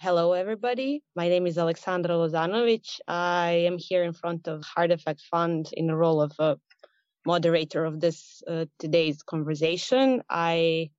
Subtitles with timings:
[0.00, 1.02] Hello, everybody.
[1.16, 3.00] My name is Alexandra Lozanovic.
[3.08, 6.56] I am here in front of Heartefact Fund in the role of a
[7.26, 10.22] moderator of this uh, today's conversation.
[10.30, 10.90] I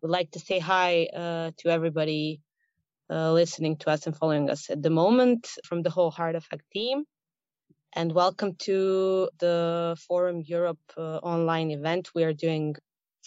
[0.00, 2.40] would like to say hi uh, to everybody
[3.10, 6.64] uh, listening to us and following us at the moment from the whole Heart Effect
[6.72, 7.04] team.
[7.92, 12.74] And welcome to the Forum Europe uh, online event we are doing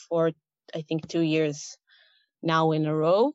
[0.10, 0.32] for,
[0.74, 1.78] I think, two years
[2.42, 3.34] now in a row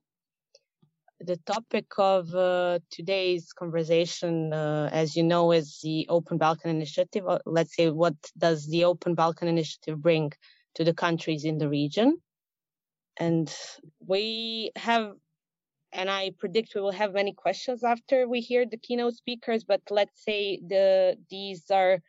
[1.25, 7.27] the topic of uh, today's conversation, uh, as you know, is the Open Balkan Initiative.
[7.27, 10.33] Uh, let's say, what does the Open Balkan Initiative bring
[10.75, 12.19] to the countries in the region?
[13.17, 13.53] And
[14.07, 15.13] we have,
[15.93, 19.65] and I predict we will have many questions after we hear the keynote speakers.
[19.65, 22.01] But let's say the these are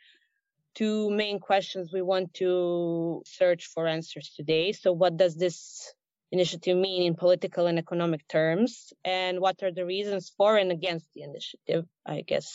[0.73, 4.71] two main questions we want to search for answers today.
[4.71, 5.93] So, what does this
[6.37, 8.71] initiative mean in political and economic terms,
[9.03, 11.85] and what are the reasons for and against the initiative?
[12.05, 12.47] I guess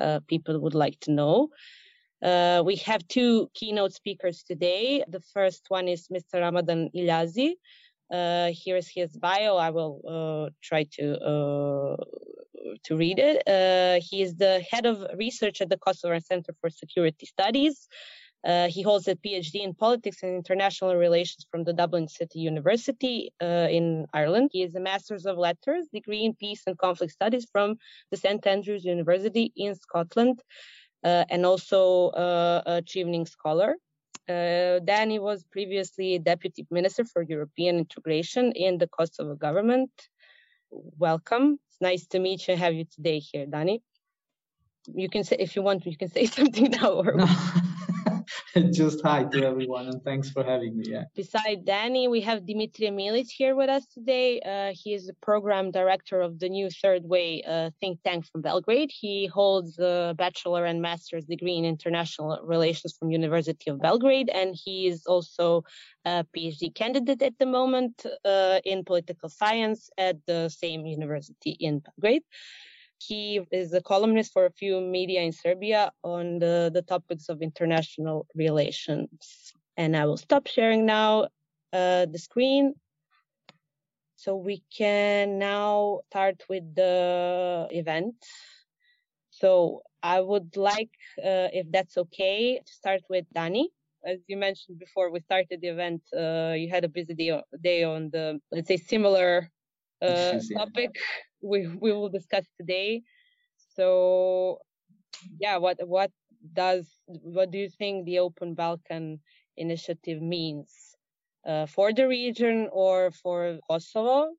[0.00, 1.48] uh, people would like to know.
[2.30, 5.04] Uh, we have two keynote speakers today.
[5.16, 6.40] The first one is Mr.
[6.46, 7.50] Ramadan Ilazi.
[8.18, 9.56] Uh, here's his bio.
[9.56, 11.96] I will uh, try to uh,
[12.86, 13.36] to read it.
[13.56, 17.88] Uh, he is the head of research at the Kosovo Center for Security Studies.
[18.44, 23.32] Uh, he holds a PhD in politics and international relations from the Dublin City University
[23.40, 24.50] uh, in Ireland.
[24.52, 27.76] He is a Master's of Letters degree in Peace and Conflict Studies from
[28.10, 30.42] the St Andrews University in Scotland,
[31.04, 33.76] uh, and also uh, a Chevening Scholar.
[34.28, 39.90] Uh, Dani was previously Deputy Minister for European Integration in the Kosovo government.
[40.70, 41.58] Welcome.
[41.68, 43.82] It's nice to meet you and have you today here, Dani.
[44.92, 46.92] You can say, if you want, you can say something now.
[46.92, 47.16] Or...
[48.72, 50.84] Just hi to everyone and thanks for having me.
[50.88, 51.04] Yeah.
[51.14, 54.40] Beside Dani, we have Dimitri Milic here with us today.
[54.40, 58.42] Uh, he is the program director of the new Third Way uh, think tank from
[58.42, 58.90] Belgrade.
[58.92, 64.54] He holds a bachelor and master's degree in international relations from University of Belgrade, and
[64.54, 65.64] he is also
[66.04, 71.78] a PhD candidate at the moment uh, in political science at the same university in
[71.78, 72.24] Belgrade.
[73.06, 77.42] He is a columnist for a few media in Serbia on the, the topics of
[77.42, 79.52] international relations.
[79.76, 81.28] And I will stop sharing now
[81.72, 82.74] uh, the screen.
[84.16, 88.14] So we can now start with the event.
[89.30, 93.66] So I would like, uh, if that's okay, to start with Dani.
[94.04, 96.02] As you mentioned before, we started the event.
[96.16, 99.50] Uh, you had a busy day, day on the, let's say, similar
[100.02, 100.90] uh, topic
[101.42, 103.02] we we will discuss today.
[103.74, 104.58] So,
[105.38, 106.10] yeah, what what
[106.52, 109.20] does what do you think the Open Balkan
[109.56, 110.96] Initiative means
[111.46, 114.30] uh, for the region or for Kosovo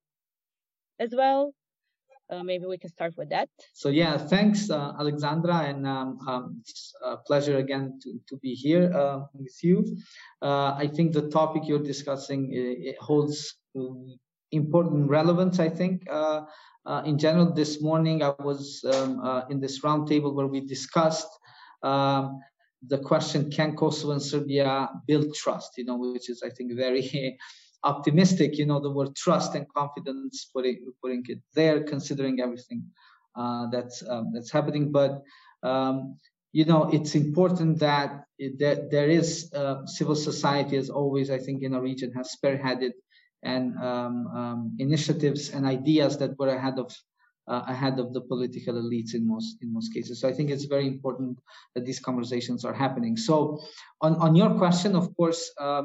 [0.99, 1.53] as well?
[2.29, 3.49] Uh, maybe we can start with that.
[3.73, 8.55] So yeah, thanks, uh, Alexandra, and um, um, it's a pleasure again to, to be
[8.55, 9.97] here uh, with you.
[10.41, 14.17] Uh, I think the topic you're discussing it holds um,
[14.53, 16.03] important relevance, I think.
[16.09, 16.41] Uh,
[16.85, 21.29] uh, in general, this morning I was um, uh, in this roundtable where we discussed
[21.81, 22.39] um,
[22.87, 27.37] the question, can Kosovo and Serbia build trust, you know, which is, I think, very
[27.83, 32.83] optimistic, you know, the word trust and confidence, putting, putting it there, considering everything
[33.35, 34.91] uh, that's, um, that's happening.
[34.91, 35.21] But,
[35.63, 36.17] um,
[36.51, 41.39] you know, it's important that, it, that there is uh, civil society, as always, I
[41.39, 42.91] think, in our region has spearheaded
[43.43, 46.95] and um, um, initiatives and ideas that were ahead of
[47.47, 50.21] uh, ahead of the political elites in most in most cases.
[50.21, 51.39] So I think it's very important
[51.75, 53.17] that these conversations are happening.
[53.17, 53.59] So
[54.01, 55.51] on on your question, of course.
[55.59, 55.83] Uh,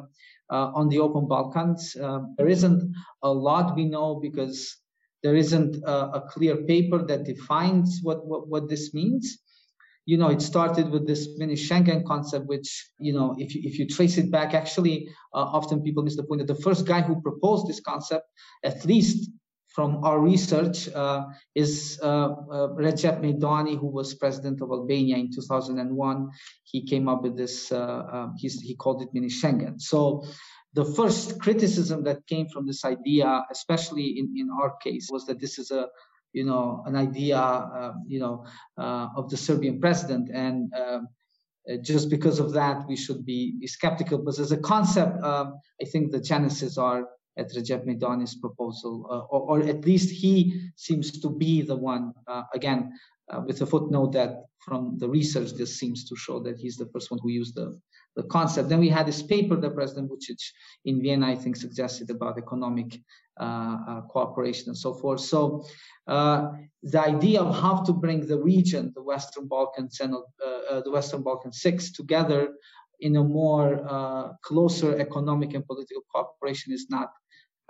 [0.51, 4.77] uh, on the open Balkans, um, there isn't a lot we know because
[5.23, 9.39] there isn't a, a clear paper that defines what, what, what this means
[10.09, 13.79] you know, it started with this mini Schengen concept, which, you know, if you, if
[13.79, 17.03] you trace it back, actually, uh, often people miss the point that the first guy
[17.03, 18.25] who proposed this concept,
[18.65, 19.31] at least
[19.69, 21.25] from our research, uh,
[21.55, 23.21] is uh, uh Rexhep
[23.79, 26.31] who was president of Albania in 2001.
[26.65, 29.79] He came up with this, uh, um, he called it mini Schengen.
[29.79, 30.25] So
[30.73, 35.39] the first criticism that came from this idea, especially in, in our case, was that
[35.39, 35.89] this is a
[36.33, 38.45] you know, an idea, uh, you know,
[38.77, 40.31] uh, of the Serbian president.
[40.33, 41.09] And um,
[41.71, 44.19] uh, just because of that, we should be, be skeptical.
[44.19, 49.35] But as a concept, um, I think the genesis are at Rexhep Meidani's proposal, uh,
[49.35, 52.93] or, or, at least he seems to be the one, uh, again,
[53.47, 57.11] with a footnote that from the research, this seems to show that he's the first
[57.11, 57.79] one who used the,
[58.19, 58.69] the concept.
[58.69, 60.43] Then we had this paper that President Vucic
[60.85, 63.01] in Vienna, I think, suggested about economic
[63.41, 65.21] uh, uh, cooperation and so forth.
[65.21, 65.65] So
[66.09, 66.49] uh,
[66.83, 70.13] the idea of how to bring the region, the Western Balkans and
[70.85, 72.41] the Western Balkan Six together
[72.99, 77.11] in a more closer economic and political cooperation is not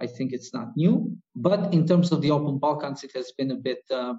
[0.00, 1.16] I think it's not new.
[1.34, 4.14] But in terms of the open Balkans, it has been a bit uh,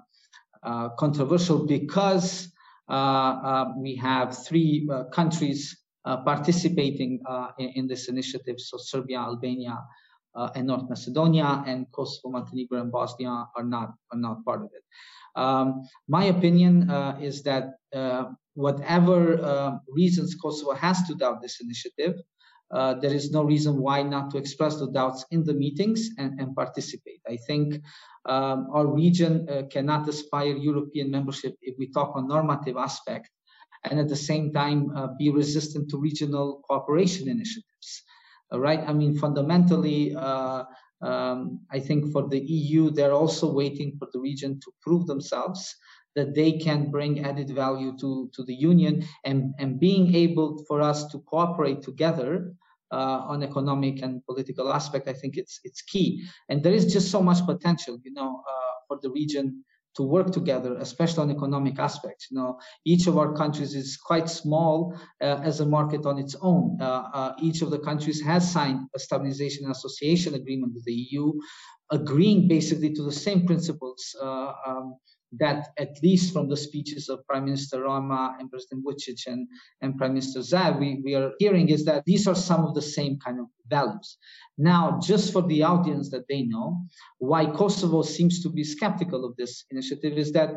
[0.62, 2.52] uh, controversial because
[2.88, 7.20] uh, uh we have three uh, countries uh, participating
[7.58, 8.56] in, in, this initiative.
[8.58, 9.78] So Serbia, Albania,
[10.54, 14.84] and North Macedonia, and Kosovo, Montenegro, and Bosnia are not are not part of it.
[15.36, 17.74] Um, my opinion is that
[18.54, 22.14] whatever reasons Kosovo has to doubt this initiative,
[22.70, 26.38] uh, there is no reason why not to express the doubts in the meetings and,
[26.38, 27.20] and participate.
[27.28, 27.82] I think
[28.26, 33.28] um, our region uh, cannot aspire European membership if we talk on normative aspect
[33.84, 38.02] and at the same time uh, be resistant to regional cooperation initiatives.
[38.52, 38.80] right?
[38.80, 40.64] I mean, fundamentally, uh,
[41.02, 45.74] um, I think for the EU, they're also waiting for the region to prove themselves
[46.16, 50.82] that they can bring added value to, to the union and, and being able for
[50.82, 52.52] us to cooperate together
[52.92, 56.24] uh, on economic and political aspect, I think it's it's key.
[56.48, 59.64] And there is just so much potential, you know, uh, for the region
[59.96, 62.28] to work together, especially on economic aspects.
[62.30, 66.36] You know, each of our countries is quite small uh, as a market on its
[66.40, 66.78] own.
[66.80, 70.94] Uh, uh, each of the countries has signed a stabilization and association agreement with the
[70.94, 71.32] EU,
[71.90, 74.14] agreeing basically to the same principles.
[74.20, 74.96] Uh, um,
[75.38, 79.46] that at least from the speeches of Prime Minister Rama and President Vucic and,
[79.80, 82.82] and Prime Minister Zaev, we, we are hearing is that these are some of the
[82.82, 84.18] same kind of values.
[84.58, 86.82] Now, just for the audience that they know,
[87.18, 90.50] why Kosovo seems to be skeptical of this initiative is that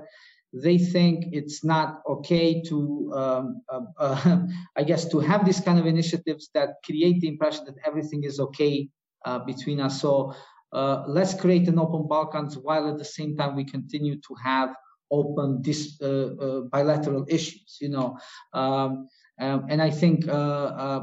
[0.54, 4.40] they think it's not okay to, um, uh, uh,
[4.76, 8.40] I guess, to have these kind of initiatives that create the impression that everything is
[8.40, 8.90] okay
[9.26, 10.02] uh, between us.
[10.02, 10.34] So
[10.74, 14.76] uh, let's create an open Balkans while at the same time we continue to have
[15.12, 17.78] open this uh, uh, bilateral issues.
[17.80, 18.18] You know,
[18.54, 19.08] um,
[19.40, 21.02] um, and I think uh,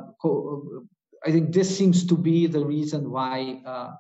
[1.26, 3.62] I think this seems to be the reason why.
[3.64, 3.92] Uh,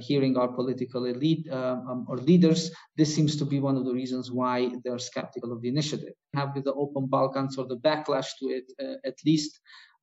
[0.00, 4.30] hearing our political elite um, or leaders, this seems to be one of the reasons
[4.30, 6.12] why they're skeptical of the initiative.
[6.34, 8.66] Have with the open Balkans or the backlash to it,
[9.06, 9.58] at least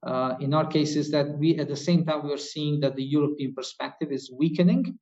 [0.06, 2.96] uh, in our case is that we at the same time we are seeing that
[2.96, 4.98] the European perspective is weakening.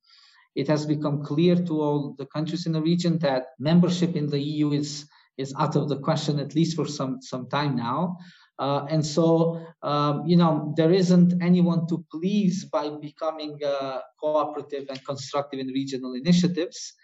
[0.54, 4.40] It has become clear to all the countries in the region that membership in the
[4.40, 5.06] EU is
[5.36, 8.16] is out of the question at least for some some time now.
[8.58, 14.86] Uh, and so, um, you know, there isn't anyone to please by becoming uh, cooperative
[14.88, 16.94] and constructive in regional initiatives.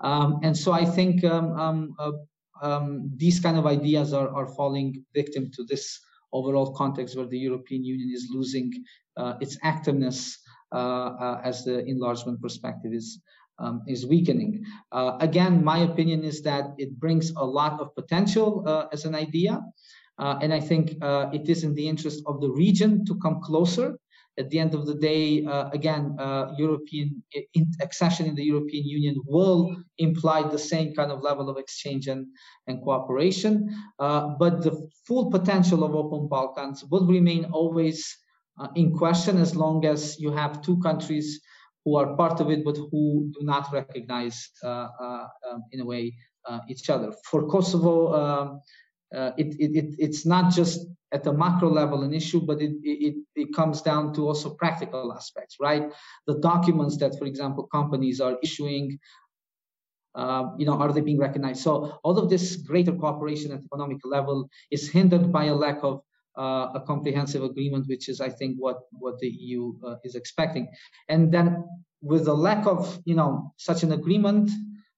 [0.00, 2.12] Um, and so I think um, um, uh,
[2.62, 5.98] um, these kind of ideas are, are falling victim to this
[6.32, 8.72] overall context where the European Union is losing
[9.16, 10.36] uh, its activeness
[10.72, 13.20] uh, uh, as the enlargement perspective is
[13.58, 14.64] um, is weakening.
[14.90, 19.14] Uh, again, my opinion is that it brings a lot of potential uh, as an
[19.14, 19.60] idea.
[20.18, 23.98] Uh, and I think it is in the interest of the region to come closer
[24.38, 27.22] at the end of the day, uh, again, uh, European
[27.54, 32.06] in accession in the European Union will imply the same kind of level of exchange
[32.06, 32.26] and,
[32.66, 33.68] and cooperation.
[33.98, 38.16] Uh, but the full potential of open Balkans will remain always
[38.58, 41.40] uh, in question as long as you have two countries
[41.84, 45.84] who are part of it but who do not recognize, uh, uh, um, in a
[45.84, 46.14] way,
[46.68, 47.12] each other.
[47.30, 48.60] For Kosovo, um,
[49.14, 52.72] uh, it, it, it, it's not just at the macro level an issue, but it,
[52.82, 55.92] it, it comes down to also practical aspects, right?
[56.26, 58.98] The documents that, for example, companies are issuing,
[60.14, 61.62] uh, you know, are they being recognized?
[61.62, 66.02] So all of this greater cooperation at economic level is hindered by a lack of
[66.38, 70.68] uh, a comprehensive agreement, which is, I think, what what the EU uh, is expecting.
[71.08, 71.64] And then
[72.00, 74.50] with the lack of, you know, such an agreement,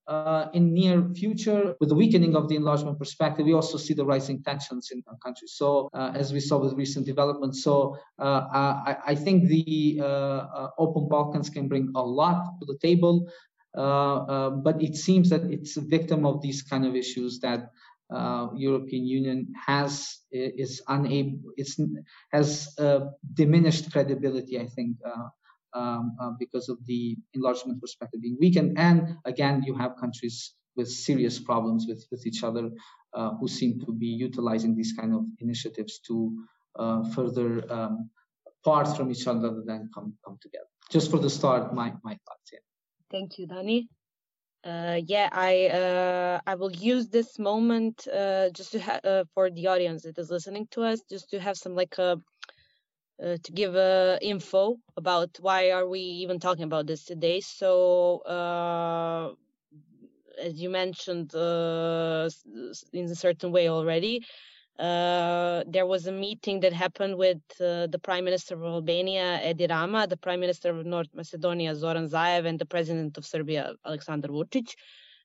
[0.09, 4.05] uh, in near future with the weakening of the enlargement perspective we also see the
[4.05, 5.47] rising tensions in our country.
[5.47, 10.05] So uh, as we saw with recent developments so uh, I, I, think the uh,
[10.05, 13.31] uh, open balkans can bring a lot to the table
[13.77, 17.71] uh, but it seems that it's a victim of these kind of issues that
[18.55, 21.81] European Union has is unable it's
[22.31, 22.69] has
[23.33, 24.99] diminished credibility I think
[25.75, 28.79] um, uh, because of the enlargement perspective being weakened.
[28.79, 32.71] And again, you have countries with serious problems with, with each other
[33.15, 36.45] uh, who seem to be utilizing these kind of initiatives to
[36.79, 38.11] uh, further um,
[38.65, 40.67] part from each other rather than come, come together.
[40.91, 42.51] Just for the start, my, my thoughts.
[42.53, 42.59] Yeah.
[43.11, 43.89] Thank you, Dani.
[44.65, 49.51] Uh, yeah, I uh, I will use this moment uh, just to ha- uh, for
[49.51, 52.21] the audience that is listening to us, just to have some like a
[53.23, 57.41] uh, to give uh, info about why are we even talking about this today.
[57.41, 59.35] So uh,
[60.41, 62.29] as you mentioned uh,
[62.93, 64.25] in a certain way already,
[64.79, 70.07] uh, there was a meeting that happened with the Prime Minister of Albania, Edi Rama,
[70.07, 74.31] the Prime Minister of North Macedonia, Zoran Zaev, and the President of Serbia, Aleksandar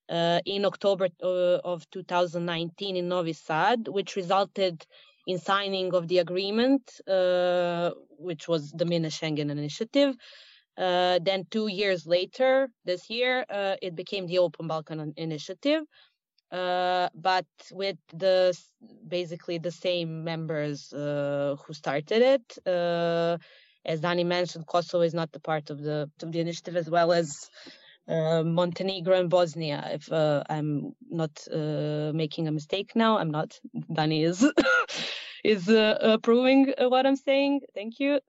[0.09, 4.85] uh, in October of 2019 in Novi Sad, which resulted
[5.27, 10.15] in signing of the agreement, uh, which was the Mini Schengen Initiative.
[10.77, 13.45] Uh, then two years later, this year,
[13.81, 15.83] it became the Open Balkan Initiative
[16.51, 18.57] uh, but with the
[19.07, 22.67] basically the same members uh, who started it.
[22.67, 23.37] Uh,
[23.85, 27.11] as Dani mentioned, Kosovo is not the part of the of the initiative, as well
[27.11, 27.49] as
[28.07, 29.89] uh, Montenegro and Bosnia.
[29.93, 33.59] If uh, I'm not uh, making a mistake now, I'm not.
[33.91, 34.39] Dani is
[35.47, 37.61] is approving what I'm saying.
[37.73, 38.19] Thank you.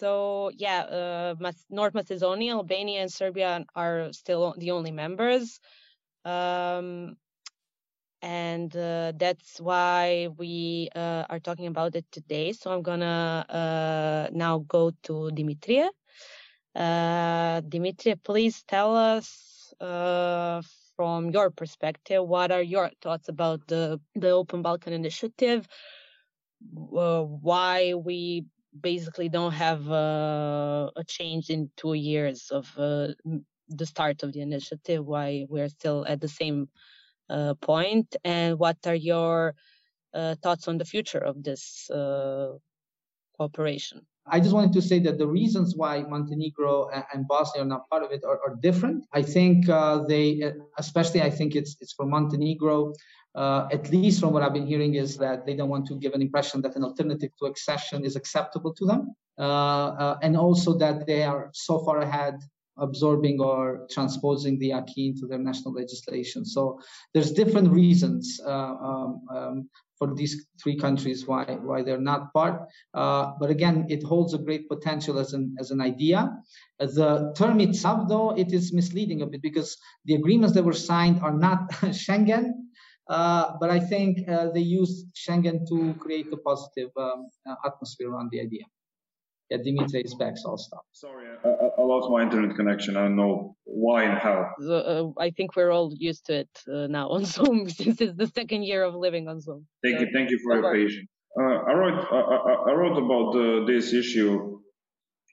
[0.00, 1.34] so yeah,
[1.70, 5.60] North Macedonia, Albania, and Serbia are still the only members.
[6.24, 7.16] Um,
[8.22, 12.52] and uh, that's why we uh, are talking about it today.
[12.52, 15.88] So I'm gonna uh, now go to Dimitria.
[16.74, 17.60] Uh,
[18.24, 20.62] please tell us uh,
[20.98, 25.68] from your perspective what are your thoughts about the the Open Balkan Initiative?
[27.04, 28.44] Uh, why we
[28.80, 35.46] basically don't have a change in two years of the start of the initiative, why
[35.48, 36.68] we're still at the same
[37.30, 39.54] uh, point, and what are your
[40.14, 42.52] uh, thoughts on the future of this uh,
[43.36, 44.06] cooperation?
[44.30, 48.02] I just wanted to say that the reasons why Montenegro and Bosnia are not part
[48.02, 49.04] of it are, are different.
[49.12, 52.92] I think uh, they, uh, especially, I think it's it's for Montenegro.
[53.34, 56.12] Uh, at least from what I've been hearing, is that they don't want to give
[56.14, 61.22] an impression that an alternative to accession is acceptable to them, and also that they
[61.22, 62.36] are so far ahead
[62.78, 66.44] absorbing or transposing the acquis into their national legislation.
[66.44, 66.80] So
[67.14, 72.68] there's different reasons uh, um, um, for these three countries why why they're not part.
[72.94, 76.30] Uh, but again, it holds a great potential as an as an idea.
[76.78, 81.20] The term itself, though, it is misleading a bit because the agreements that were signed
[81.22, 81.70] are not
[82.02, 82.52] Schengen.
[83.08, 87.30] Uh, but I think uh, they use Schengen to create a positive um,
[87.64, 88.64] atmosphere around the idea
[89.50, 90.84] yeah, Dimitri is back, so I'll stop.
[90.92, 92.96] Sorry, I, I, lost my internet connection.
[92.96, 94.50] I don't know why and how.
[94.62, 98.26] Uh, I think we're all used to it uh, now on Zoom since it's the
[98.26, 99.66] second year of living on Zoom.
[99.82, 101.08] Thank you, thank you for your patience.
[101.38, 104.60] Uh, I wrote I, I wrote about uh, this issue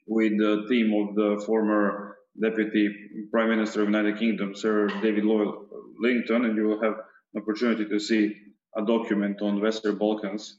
[0.06, 2.88] with the team of the former Deputy
[3.30, 5.54] Prime Minister of the United Kingdom, Sir David Lloyd
[5.98, 6.94] Linton, and you will have
[7.34, 8.34] an opportunity to see
[8.76, 10.58] a document on Western Balkans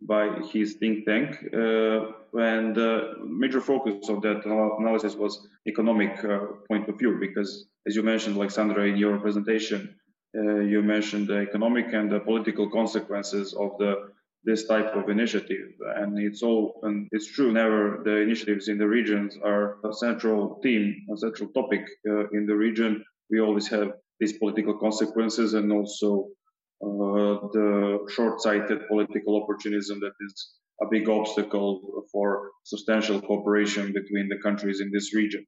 [0.00, 1.36] by his think tank.
[1.52, 7.66] Uh, and the major focus of that analysis was economic uh, point of view, because
[7.86, 9.94] as you mentioned, Alexandra, in your presentation,
[10.36, 14.10] uh, you mentioned the economic and the political consequences of the
[14.44, 15.70] this type of initiative.
[15.96, 20.60] And it's all, and it's true, never the initiatives in the regions are a central
[20.62, 23.04] theme, a central topic uh, in the region.
[23.28, 26.45] We always have these political consequences and also uh,
[26.80, 30.50] the short-sighted political opportunism that is
[30.82, 35.44] a big obstacle for substantial cooperation between the countries in this region.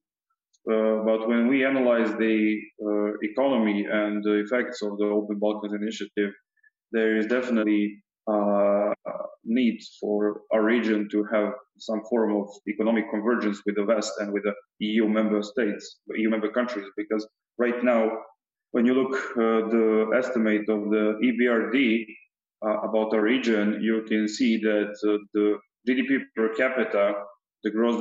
[0.71, 5.73] Uh, but when we analyze the uh, economy and the effects of the Open Balkans
[5.73, 6.33] Initiative,
[6.93, 8.93] there is definitely uh,
[9.45, 14.33] need for our region to have some form of economic convergence with the West and
[14.33, 17.27] with the EU member states, EU member countries, because
[17.59, 18.11] right now
[18.73, 22.05] when you look uh, the estimate of the EBRD
[22.67, 25.59] uh, about our region, you can see that uh, the
[25.89, 27.15] GDP per capita,
[27.65, 27.99] the gross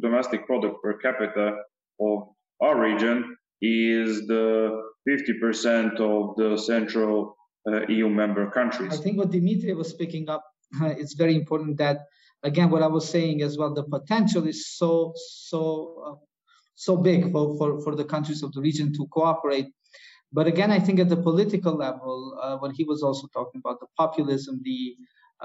[0.00, 1.56] domestic product per capita
[2.00, 2.28] of
[2.60, 7.36] our region is the 50% of the central
[7.68, 8.92] uh, EU member countries.
[8.92, 10.44] I think what Dimitri was picking up,
[10.82, 12.00] it's very important that,
[12.42, 16.14] again, what I was saying as well, the potential is so, so uh,
[16.74, 19.68] so big for, for, for the countries of the region to cooperate.
[20.32, 23.80] But again, I think at the political level, uh, when he was also talking about
[23.80, 24.96] the populism, the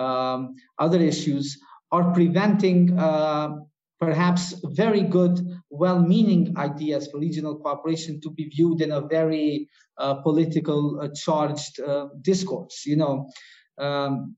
[0.01, 1.59] um, other issues,
[1.91, 3.57] are preventing uh,
[3.99, 9.67] perhaps very good, well meaning ideas for regional cooperation to be viewed in a very
[9.97, 13.29] uh, political uh, charged uh, discourse, you know.
[13.77, 14.35] Um,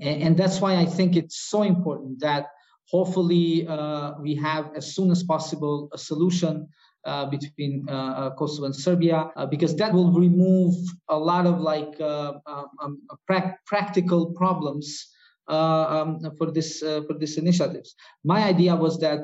[0.00, 2.48] and, and, that's why I think it's so important that
[2.90, 6.68] hopefully uh, we have as soon as possible a solution
[7.06, 10.74] uh, between uh, uh, Kosovo and Serbia, because that will remove
[11.08, 15.08] a lot of like um, um, pra- practical problems
[15.48, 17.94] um, for this for this initiatives.
[18.22, 19.20] My idea was that,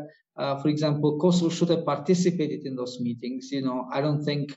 [0.62, 3.52] for example, Kosovo should have participated in those meetings.
[3.52, 4.56] You know, I don't think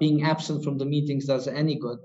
[0.00, 1.98] being absent from the meetings does any good.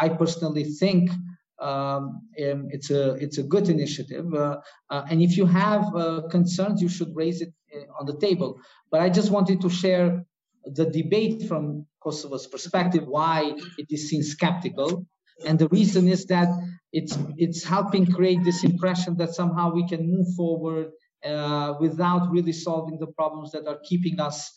[0.00, 1.10] I personally think
[1.58, 4.58] um, it's a it's a good initiative, uh,
[4.90, 7.52] uh, and if you have uh, concerns, you should raise it
[7.98, 8.60] on the table.
[8.90, 10.24] But I just wanted to share
[10.64, 15.06] the debate from Kosovo's perspective, why it is seen skeptical,
[15.46, 16.48] and the reason is that
[16.92, 20.90] it's it's helping create this impression that somehow we can move forward
[21.24, 24.52] uh, without really solving the problems that are keeping us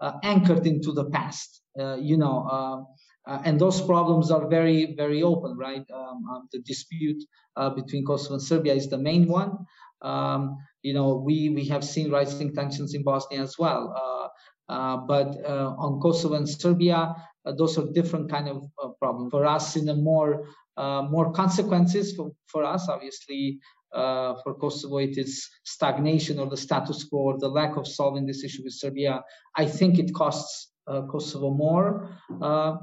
[0.00, 1.62] uh, anchored into the past.
[1.78, 2.86] Uh, you know,
[3.26, 5.84] uh, and those problems are very, very open, right?
[5.92, 7.24] Um, um, the dispute
[7.56, 9.66] uh, between Kosovo and Serbia is the main one.
[10.02, 13.94] Um, you know, we, we have seen rising tensions in Bosnia as well.
[13.96, 14.28] Uh,
[14.72, 17.14] uh but uh, on Kosovo and Serbia,
[17.46, 18.62] uh, those are different kind of
[18.98, 19.30] problems.
[19.30, 23.60] For us, in a more more consequences for, for us, obviously,
[23.92, 28.42] for Kosovo, it is stagnation or the status quo or the lack of solving this
[28.42, 29.22] issue with Serbia.
[29.56, 32.10] I think it costs Kosovo more.
[32.42, 32.76] Uh,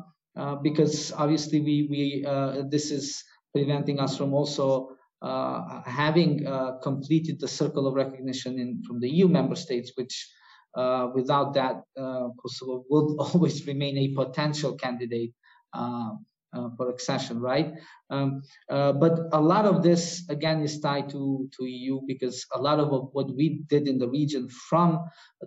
[0.64, 3.24] because obviously we we uh, this is
[3.54, 6.46] preventing us from also uh, having
[6.82, 10.30] completed the circle of recognition in from the EU member states, which
[11.14, 15.34] without that Kosovo would always remain a potential candidate.
[16.54, 17.72] Uh, for accession, right?
[18.10, 22.62] Um, uh, but a lot of this again is tied to to EU because a
[22.62, 25.00] lot of what we did in the region from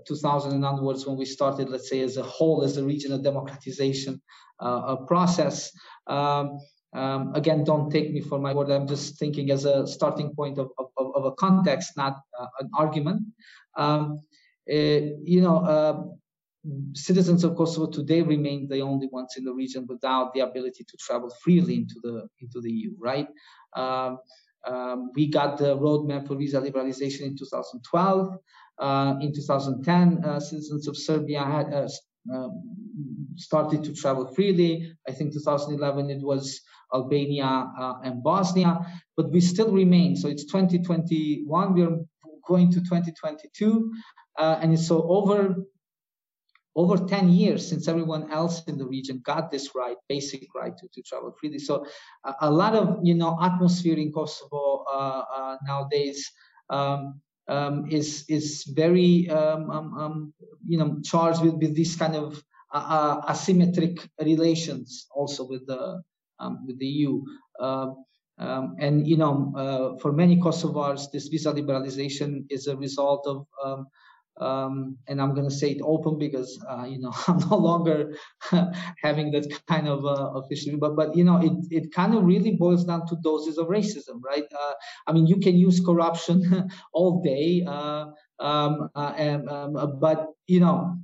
[0.09, 4.23] 2000 and onwards, when we started, let's say, as a whole, as a regional democratization
[4.61, 5.71] uh, process.
[6.07, 6.59] Um,
[6.95, 8.71] um, again, don't take me for my word.
[8.71, 12.71] I'm just thinking as a starting point of, of, of a context, not uh, an
[12.75, 13.23] argument.
[13.77, 14.21] Um,
[14.71, 14.75] uh,
[15.25, 16.17] you know,
[16.95, 20.97] citizens of Kosovo today remain the only ones in the region without the ability to
[20.99, 22.95] travel freely into the into the EU.
[22.99, 23.29] Right?
[23.75, 24.19] Um,
[24.67, 28.39] um, we got the roadmap for visa liberalization in 2012.
[28.79, 31.89] Uh, in 2010, uh, citizens of Serbia had uh,
[33.37, 34.97] started to travel freely.
[35.09, 36.61] I think 2011 it was
[36.93, 40.17] Albania uh, and Bosnia, but we still remain.
[40.17, 41.75] So it's 2021.
[41.75, 41.97] We are
[42.47, 43.93] going to 2022,
[44.39, 45.57] uh, and so over
[46.77, 50.89] over 10 years since everyone else in the region got this right, basic right to,
[50.93, 51.59] to travel freely.
[51.59, 51.87] So
[52.25, 56.33] uh, a lot of, you know, atmosphere in Kosovo uh, uh, nowadays
[56.71, 60.35] um, um, is, is very, um, um, um
[60.67, 66.03] you know, charged with, with this kind of uh, uh, asymmetric relations also with the,
[66.41, 67.23] um, with the EU.
[68.39, 73.47] and, you know, uh, for many Kosovars, this visa liberalization is a result of
[74.41, 78.15] um, and I'm going to say it open because uh, you know I'm no longer
[79.03, 82.53] having that kind of uh, official, but but you know it it kind of really
[82.53, 84.47] boils down to doses of racism, right?
[84.53, 84.73] Uh,
[85.07, 88.07] I mean, you can use corruption all day, uh,
[88.41, 90.99] um, uh, and, um, uh, but you know.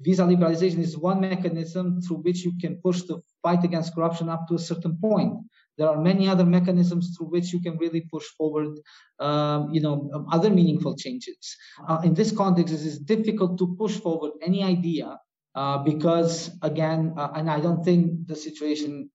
[0.00, 4.46] Visa liberalization is one mechanism through which you can push the fight against corruption up
[4.46, 5.34] to a certain point.
[5.78, 8.78] There are many other mechanisms through which you can really push forward,
[9.20, 11.56] um, you know, um, other meaningful changes.
[11.88, 15.18] Uh, in this context, it is difficult to push forward any idea
[15.54, 19.08] uh, because, again, uh, and I don't think the situation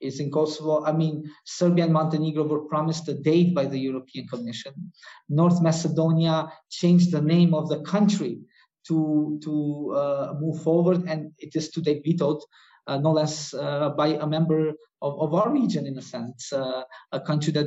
[0.00, 0.84] is in Kosovo.
[0.84, 4.92] I mean, Serbia and Montenegro were promised a date by the European Commission.
[5.28, 8.40] North Macedonia changed the name of the country
[8.88, 12.44] to to uh, move forward, and it is today vetoed uh,
[12.88, 14.68] no less uh, by a member
[15.02, 17.66] of, of our region, in a sense, uh, a country that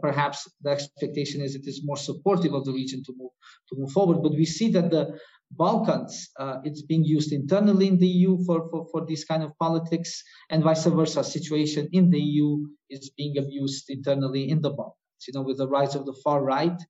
[0.00, 3.30] perhaps the expectation is it is more supportive of the region to move
[3.68, 4.22] to move forward.
[4.22, 5.18] But we see that the
[5.52, 9.56] Balkans, uh, it's being used internally in the EU for, for, for this kind of
[9.58, 11.24] politics, and vice versa.
[11.24, 15.26] Situation in the EU is being abused internally in the Balkans.
[15.26, 16.80] You know, with the rise of the far right,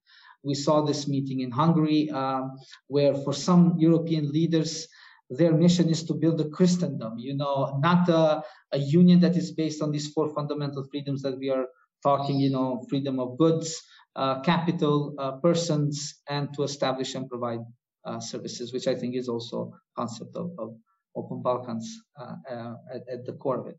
[0.43, 2.53] we saw this meeting in Hungary, um,
[2.89, 4.87] where for some European leaders,
[5.31, 9.53] their mission is to build a Christendom, you know, not a, a union that is
[9.53, 11.67] based on these four fundamental freedoms that we are
[12.03, 13.81] talking, you know, freedom of goods,
[14.17, 17.61] uh, capital, uh, persons, and to establish and provide
[18.05, 20.75] uh, services, which I think is also a concept of, of
[21.15, 23.79] Open Balkans uh, uh, at, at, the core of it.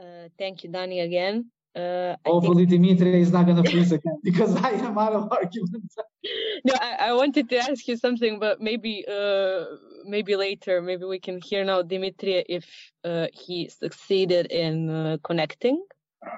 [0.00, 1.50] Uh, thank you, Dani, again.
[1.76, 2.82] Uh, Hopefully, think...
[2.82, 5.94] Dimitri is not going to freeze again because I am out of arguments.
[6.64, 9.64] no, I, I, wanted to ask you something, but maybe uh,
[10.06, 12.64] maybe later, maybe we can hear now Dimitri if
[13.04, 15.84] uh, he succeeded in uh, connecting.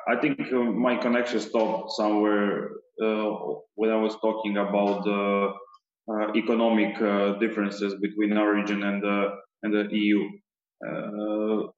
[0.08, 2.70] I think uh, my connection stopped somewhere
[3.00, 3.30] uh,
[3.76, 5.52] when I was talking about the
[6.10, 6.98] uh, economic
[7.38, 9.28] differences between our region and the
[9.62, 10.18] and the EU.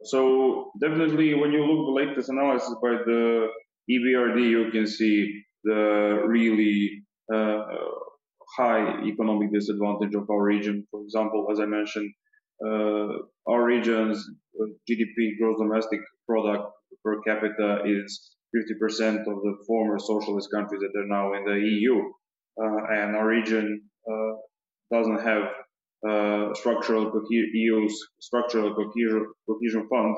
[0.05, 3.49] So definitely, when you look the latest analysis by the
[3.91, 7.03] EBRD, you can see the really
[8.57, 10.87] high economic disadvantage of our region.
[10.91, 12.13] For example, as I mentioned,
[12.65, 13.09] uh,
[13.49, 14.27] our region's
[14.89, 16.73] GDP, gross domestic product
[17.05, 21.97] per capita, is 50% of the former socialist countries that are now in the EU.
[22.61, 24.33] Uh, and our region uh,
[24.93, 25.45] doesn't have
[26.09, 30.17] uh, structural EU's structural cohesion, cohesion fund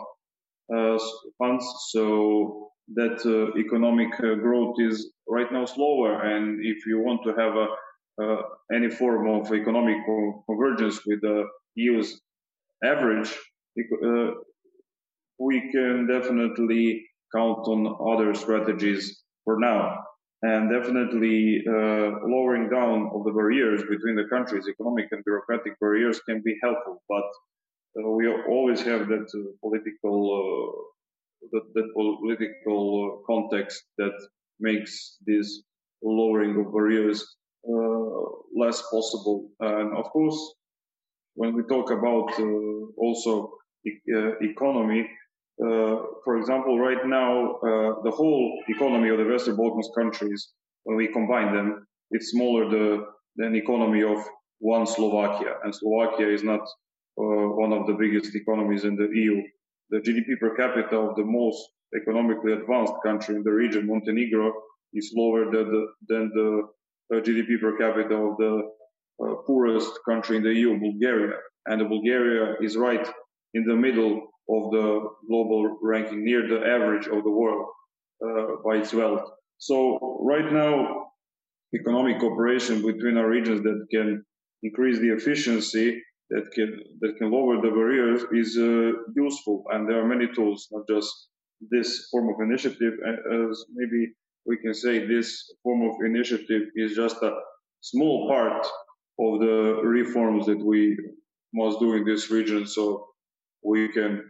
[0.74, 0.98] uh,
[1.38, 6.22] funds, so that uh, economic growth is right now slower.
[6.22, 7.66] And if you want to have a
[8.20, 8.42] uh,
[8.72, 9.96] any form of economic
[10.46, 11.44] convergence with the
[11.76, 12.20] EU's
[12.84, 13.30] average,
[13.78, 14.32] uh,
[15.38, 17.02] we can definitely
[17.34, 19.98] count on other strategies for now.
[20.42, 26.20] And definitely uh, lowering down of the barriers between the countries, economic and bureaucratic barriers,
[26.28, 27.00] can be helpful.
[27.08, 27.22] But
[27.98, 34.14] uh, we always have that uh, political uh, that, that, political context that
[34.58, 35.62] makes this
[36.02, 37.24] lowering of barriers
[37.68, 38.22] uh,
[38.56, 39.48] less possible.
[39.60, 40.54] And of course,
[41.34, 43.52] when we talk about uh, also
[43.86, 44.00] e-
[44.40, 45.08] economy,
[45.58, 47.58] for example, right now,
[48.04, 50.50] the whole economy of the Western Balkans countries,
[50.84, 54.18] when we combine them, it's smaller the, than economy of
[54.58, 59.42] one Slovakia, and Slovakia is not uh, one of the biggest economies in the EU.
[59.90, 64.52] The GDP per capita of the most economically advanced country in the region, Montenegro,
[64.94, 68.62] is lower than the, than the GDP per capita of the
[69.22, 71.36] uh, poorest country in the EU, Bulgaria.
[71.66, 73.06] And Bulgaria is right
[73.54, 77.66] in the middle of the global ranking, near the average of the world
[78.24, 79.28] uh, by its wealth.
[79.58, 81.06] So right now,
[81.74, 84.24] economic cooperation between our regions that can
[84.62, 89.64] increase the efficiency, that can that can lower the barriers, is uh, useful.
[89.70, 91.10] And there are many tools, not just
[91.70, 94.12] this form of initiative, as maybe
[94.46, 97.32] we can say this form of initiative is just a
[97.80, 98.66] small part
[99.20, 100.96] of the reforms that we
[101.54, 103.06] must do in this region so
[103.64, 104.24] we can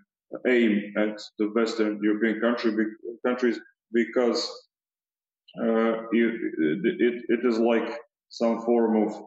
[0.46, 2.86] aim at the Western European country,
[3.26, 3.58] countries
[3.92, 4.50] because
[5.60, 6.34] uh, it,
[6.98, 7.98] it, it is like
[8.30, 9.22] some form of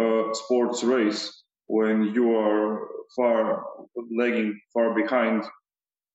[0.00, 3.64] uh, sports race when you are far
[4.10, 5.44] lagging far behind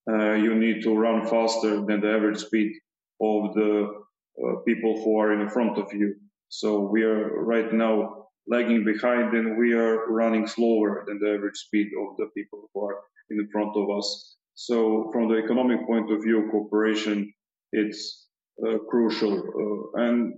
[0.10, 2.74] uh, you need to run faster than the average speed
[3.22, 4.04] of the
[4.44, 6.16] uh, people who are in front of you.
[6.50, 11.56] So we are right now lagging behind and we are running slower than the average
[11.56, 12.98] speed of the people who are
[13.30, 14.36] in front of us.
[14.56, 17.34] So from the economic point of view, cooperation,
[17.72, 18.28] it's
[18.66, 19.34] uh, crucial.
[19.34, 20.34] Uh, and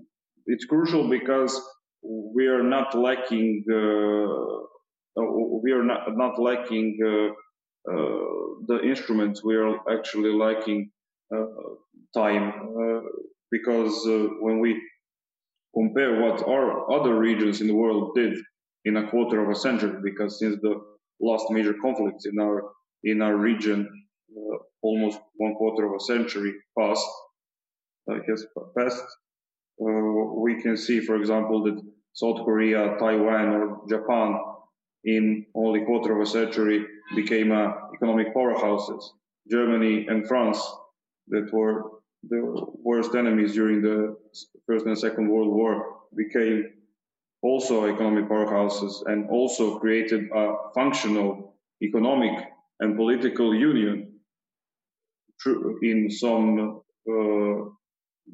[0.45, 1.59] it's crucial because
[2.01, 5.31] we are not lacking, uh, uh
[5.63, 7.91] we are not, not lacking uh,
[8.67, 9.43] the instruments.
[9.43, 10.91] We are actually lacking
[12.13, 12.53] time
[13.51, 14.81] because uh, when we
[15.75, 18.33] compare what our other regions in the world did
[18.85, 20.79] in a quarter of a century, because since the
[21.19, 22.63] last major conflicts in our
[23.03, 23.87] in our region,
[24.35, 27.07] uh, almost one quarter of a century passed,
[28.09, 28.45] uh, has
[28.77, 29.05] passed.
[29.79, 31.79] Uh, we can see, for example, that
[32.13, 34.39] South Korea, Taiwan, or Japan,
[35.03, 39.03] in only quarter of a century, became uh, economic powerhouses.
[39.51, 40.59] Germany and France,
[41.27, 41.83] that were
[42.27, 44.15] the worst enemies during the
[44.65, 46.65] First and Second World War became
[47.45, 51.55] also economic powerhouses and also created a functional
[51.87, 52.35] economic
[52.79, 54.11] and political union
[55.81, 56.81] in some
[57.13, 57.55] uh,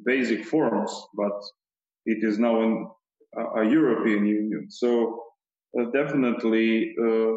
[0.06, 1.38] basic forms, but
[2.06, 2.56] it is now
[3.58, 4.68] a, European Union.
[4.70, 5.24] So
[5.78, 7.34] uh, definitely uh,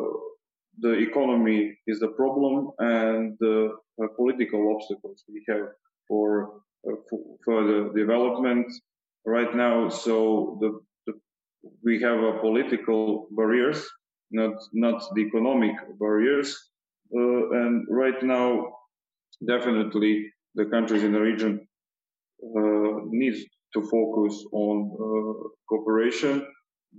[0.79, 3.57] the economy is the problem and the
[4.03, 5.69] uh, political obstacles we have
[6.09, 6.97] for uh,
[7.45, 8.67] further development
[9.25, 9.89] right now.
[9.89, 10.81] So the,
[11.85, 13.87] we have a political barriers,
[14.31, 16.48] not not the economic barriers,
[17.14, 18.72] uh, and right now
[19.46, 21.66] definitely the countries in the region
[22.42, 23.35] uh, need
[23.74, 26.46] to focus on uh, cooperation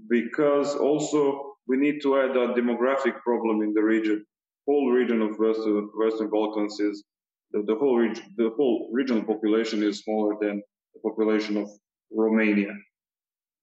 [0.09, 4.25] because also we need to add a demographic problem in the region.
[4.67, 7.03] Whole region of Western, Western Balkans is
[7.51, 10.61] the, the whole region, the whole regional population is smaller than
[10.93, 11.69] the population of
[12.11, 12.73] Romania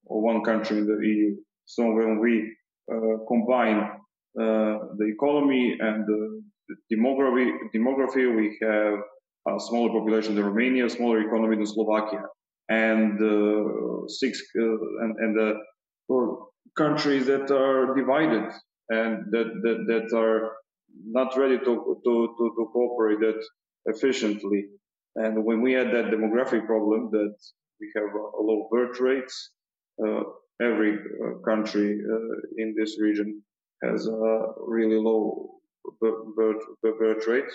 [0.07, 1.37] or one country in the EU.
[1.67, 2.55] So when we
[2.93, 3.79] uh, combine
[4.41, 6.43] uh, the economy and the,
[6.91, 8.95] demography, demography, we have
[9.49, 12.23] a smaller population than Romania, a smaller economy than Slovakia,
[12.69, 15.57] and uh, six and, and
[16.77, 18.51] countries that are divided
[18.89, 20.53] and that, that, that are
[21.05, 23.41] not ready to, to, to, to cooperate that
[23.87, 24.67] efficiently.
[25.17, 27.35] And when we had that demographic problem that
[27.81, 29.51] we have a low birth rates,
[30.61, 33.43] every uh, country uh, in this region
[33.83, 35.51] has a really low
[36.01, 37.53] birth, birth rate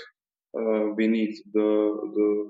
[0.57, 1.69] uh, beneath the,
[2.15, 2.49] the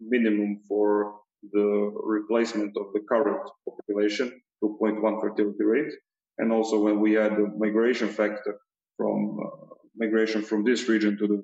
[0.00, 1.20] minimum for
[1.52, 5.92] the replacement of the current population, 2.1 fertility rate.
[6.38, 8.58] And also when we add the migration factor
[8.96, 11.42] from uh, migration from this region to the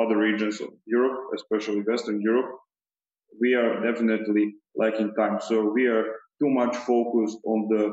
[0.00, 2.56] other regions of Europe, especially Western Europe,
[3.40, 5.38] we are definitely lacking time.
[5.40, 6.04] So we are
[6.40, 7.84] too much focus on the,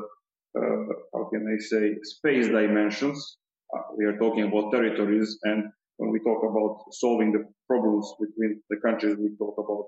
[0.58, 3.38] uh, how can I say, space dimensions.
[3.74, 5.38] Uh, we are talking about territories.
[5.44, 5.64] And
[5.98, 9.84] when we talk about solving the problems between the countries, we talk about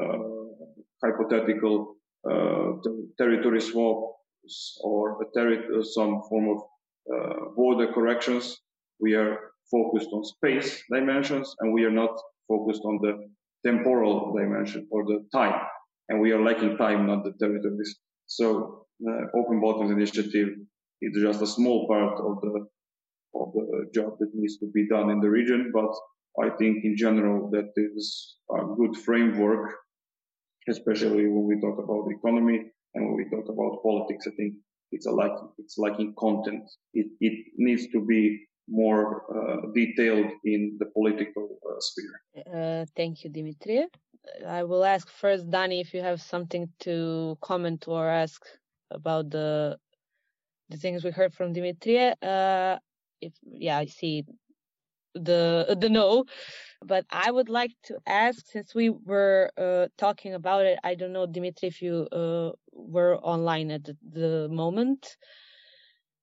[0.00, 0.68] uh,
[1.04, 1.96] hypothetical
[2.30, 2.72] uh,
[3.18, 6.58] territory swaps or terri- some form of
[7.14, 8.60] uh, border corrections.
[9.00, 12.14] We are focused on space dimensions and we are not
[12.48, 13.12] focused on the
[13.64, 15.60] temporal dimension or the time.
[16.10, 17.94] And we are lacking time, not the territories.
[18.26, 20.48] So the Open Balkans initiative
[21.00, 22.66] is just a small part of the
[23.40, 25.70] of the job that needs to be done in the region.
[25.72, 25.92] But
[26.44, 29.70] I think in general that is a good framework,
[30.68, 32.58] especially when we talk about the economy
[32.94, 34.26] and when we talk about politics.
[34.26, 34.54] I think
[34.90, 36.64] it's a like it's lacking content.
[36.92, 38.22] It it needs to be
[38.68, 42.14] more uh, detailed in the political uh, sphere.
[42.52, 43.86] Uh, thank you, Dimitri.
[44.46, 48.42] I will ask first, Dani, if you have something to comment or ask
[48.90, 49.78] about the
[50.70, 52.12] the things we heard from Dimitri.
[52.22, 52.78] Uh,
[53.20, 54.24] if yeah, I see
[55.14, 56.24] the the no,
[56.84, 60.78] but I would like to ask since we were uh, talking about it.
[60.84, 65.16] I don't know, Dimitri, if you uh, were online at the, the moment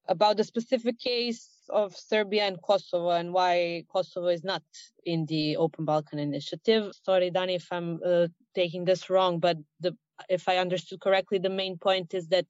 [0.07, 4.63] about the specific case of Serbia and Kosovo and why Kosovo is not
[5.05, 6.91] in the Open Balkan Initiative.
[7.03, 9.95] Sorry, Dani, if I'm uh, taking this wrong, but the,
[10.29, 12.47] if I understood correctly, the main point is that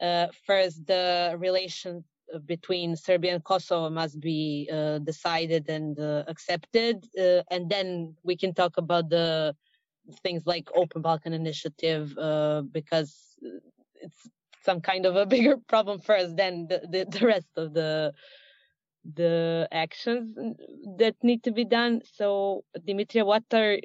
[0.00, 2.04] uh, first the relation
[2.46, 8.36] between Serbia and Kosovo must be uh, decided and uh, accepted, uh, and then we
[8.36, 9.54] can talk about the
[10.22, 13.14] things like Open Balkan Initiative uh, because
[14.00, 14.28] it's
[14.62, 18.12] some kind of a bigger problem first than the, the, the rest of the
[19.14, 20.36] the actions
[20.98, 22.02] that need to be done.
[22.14, 23.78] So, Dimitria, what are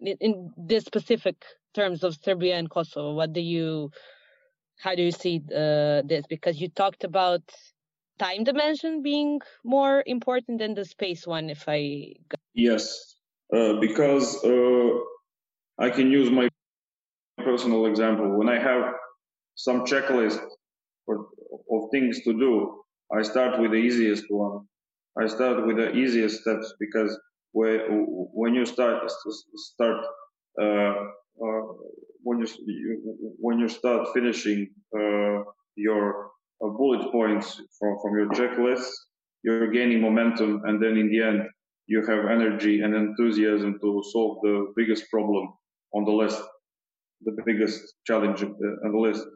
[0.00, 3.14] in, in the specific terms of Serbia and Kosovo?
[3.14, 3.90] What do you,
[4.78, 6.24] how do you see uh, this?
[6.28, 7.42] Because you talked about
[8.18, 11.50] time dimension being more important than the space one.
[11.50, 12.14] If I
[12.54, 13.16] yes,
[13.54, 14.90] uh, because uh,
[15.78, 16.48] I can use my
[17.38, 18.94] personal example when I have
[19.54, 20.40] some checklist
[21.06, 21.26] for,
[21.70, 22.82] of things to do.
[23.14, 24.66] I start with the easiest one.
[25.20, 27.18] I start with the easiest steps because
[27.52, 29.10] when you start
[29.54, 30.04] start
[30.60, 31.62] uh, uh,
[32.22, 32.46] when you,
[33.38, 35.42] when you start finishing uh,
[35.76, 36.30] your
[36.64, 38.88] uh, bullet points from from your checklist,
[39.42, 41.42] you're gaining momentum, and then in the end
[41.86, 45.52] you have energy and enthusiasm to solve the biggest problem
[45.94, 46.40] on the list,
[47.22, 49.26] the biggest challenge on the list.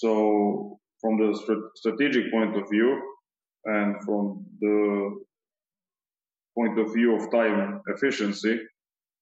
[0.00, 1.30] So from the
[1.76, 3.00] strategic point of view
[3.64, 5.20] and from the
[6.56, 8.58] point of view of time efficiency,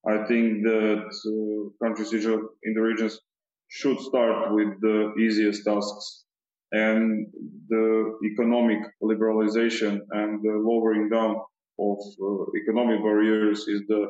[0.07, 3.19] I think that uh, countries in the regions
[3.67, 6.25] should start with the easiest tasks
[6.71, 7.27] and
[7.69, 11.35] the economic liberalization and the lowering down
[11.79, 14.07] of uh, economic barriers is the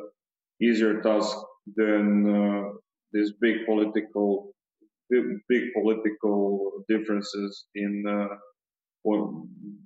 [0.62, 1.36] easier task
[1.76, 2.06] than
[2.38, 2.62] uh,
[3.12, 4.54] this big political
[5.48, 8.28] big political differences in uh,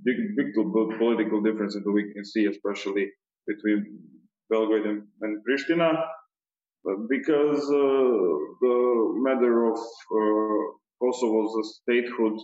[0.05, 3.11] big, big political differences that we can see, especially
[3.47, 3.99] between
[4.51, 6.05] Belgrade and, and Pristina,
[7.09, 10.63] because uh, the matter of uh,
[11.03, 12.39] Kosovo's statehood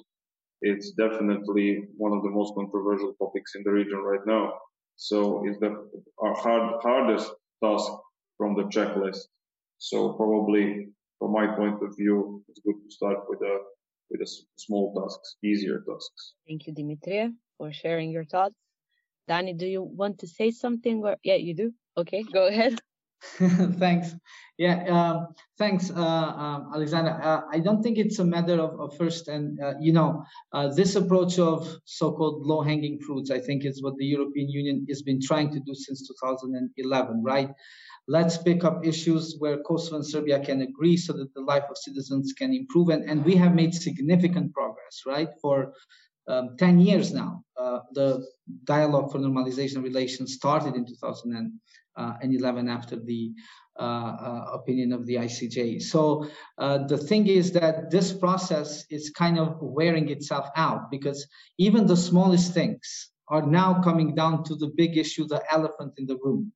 [0.66, 4.54] it's definitely one of the most controversial topics in the region right now.
[4.96, 5.76] So it's the
[6.18, 7.30] hard, hardest
[7.62, 7.90] task
[8.38, 9.18] from the checklist.
[9.76, 13.58] So probably from my point of view, it's good to start with a
[14.10, 16.34] with a small tasks, easier tasks.
[16.46, 18.54] Thank you, Dimitri, for sharing your thoughts.
[19.28, 21.02] Dani, do you want to say something?
[21.02, 21.72] Or yeah, you do.
[21.96, 22.80] Okay, go ahead.
[23.78, 24.14] thanks.
[24.56, 25.26] Yeah, um,
[25.58, 27.10] thanks, uh, um, Alexander.
[27.10, 30.68] Uh, I don't think it's a matter of, of first and, uh, you know, uh,
[30.68, 35.20] this approach of so-called low-hanging fruits, I think is what the European Union has been
[35.20, 37.50] trying to do since 2011, right?
[38.06, 41.76] Let's pick up issues where Kosovo and Serbia can agree so that the life of
[41.76, 42.90] citizens can improve.
[42.90, 45.30] And, and we have made significant progress, right?
[45.42, 45.72] For
[46.28, 48.24] um, 10 years now, uh, the
[48.64, 50.84] dialogue for normalization relations started in
[51.96, 53.32] 2011 after the
[53.78, 55.82] uh, uh, opinion of the ICJ.
[55.82, 56.28] So
[56.58, 61.26] uh, the thing is that this process is kind of wearing itself out because
[61.58, 66.06] even the smallest things are now coming down to the big issue, the elephant in
[66.06, 66.52] the room.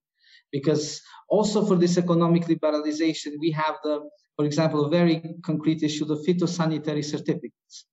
[0.53, 6.05] Because also for this economic liberalization, we have the, for example, a very concrete issue,
[6.05, 7.87] the phytosanitary certificates.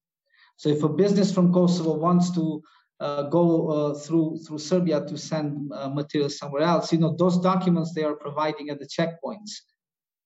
[0.58, 5.18] So if a business from Kosovo wants to uh, go uh, through through Serbia to
[5.18, 6.94] send uh, materials somewhere else.
[6.94, 9.52] You know those documents they are providing at the checkpoints.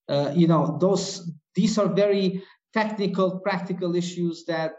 [0.08, 4.73] Uh, you know those these are very technical, practical issues that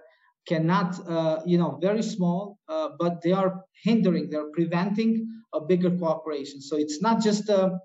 [0.47, 5.91] cannot uh, you know very small, uh, but they are hindering, they're preventing a bigger
[5.91, 6.61] cooperation.
[6.61, 7.79] So it's not just a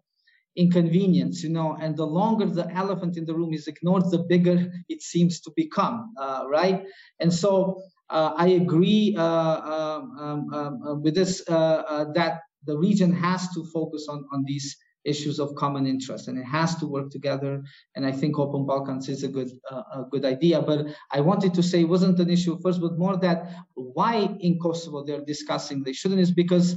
[0.56, 4.72] inconvenience, you know, and the longer the elephant in the room is ignored, the bigger
[4.90, 6.14] it seems to become,
[6.48, 6.86] right?
[7.20, 13.12] And so uh, I agree uh, um, um, um uh, with this that the region
[13.14, 17.12] has to focus on, on these issues of common interest and it has to work
[17.12, 17.62] together
[17.96, 20.60] and i think open balkans is a good uh, a good idea.
[20.60, 24.58] But i wanted to say it wasn't an issue first but more that why in
[24.60, 26.76] kosovo they're discussing they shouldn't is because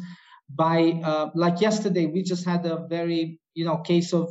[0.55, 4.29] by uh, like yesterday we just had a very you know case of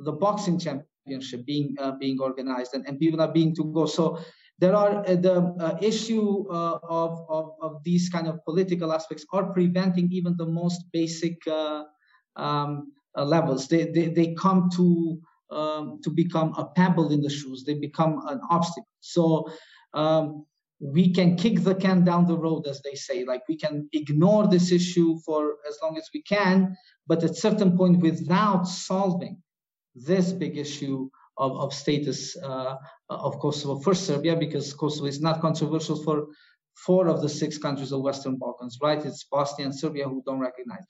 [0.00, 3.86] the boxing championship being uh, being organized and, and people are being to go.
[3.86, 4.18] So
[4.58, 9.26] there are uh, the uh, issue uh, of, of, of, these kind of political aspects
[9.32, 11.36] are preventing even the most basic
[12.36, 13.68] um, levels.
[13.68, 17.62] They, they, they come to um, to become a pebble in the shoes.
[17.64, 18.88] They become an obstacle.
[19.00, 19.48] So
[19.94, 20.44] um,
[20.80, 23.24] we can kick the can down the road, as they say.
[23.24, 27.76] Like we can ignore this issue for as long as we can, but at certain
[27.76, 29.40] point, without solving
[29.94, 32.36] this big issue, of, of status
[33.08, 36.28] of Kosovo for Serbia because Kosovo is not controversial for
[36.76, 39.04] four of the six countries of Western Balkans, right?
[39.04, 40.84] It's Bosnia and Serbia who don't recognize.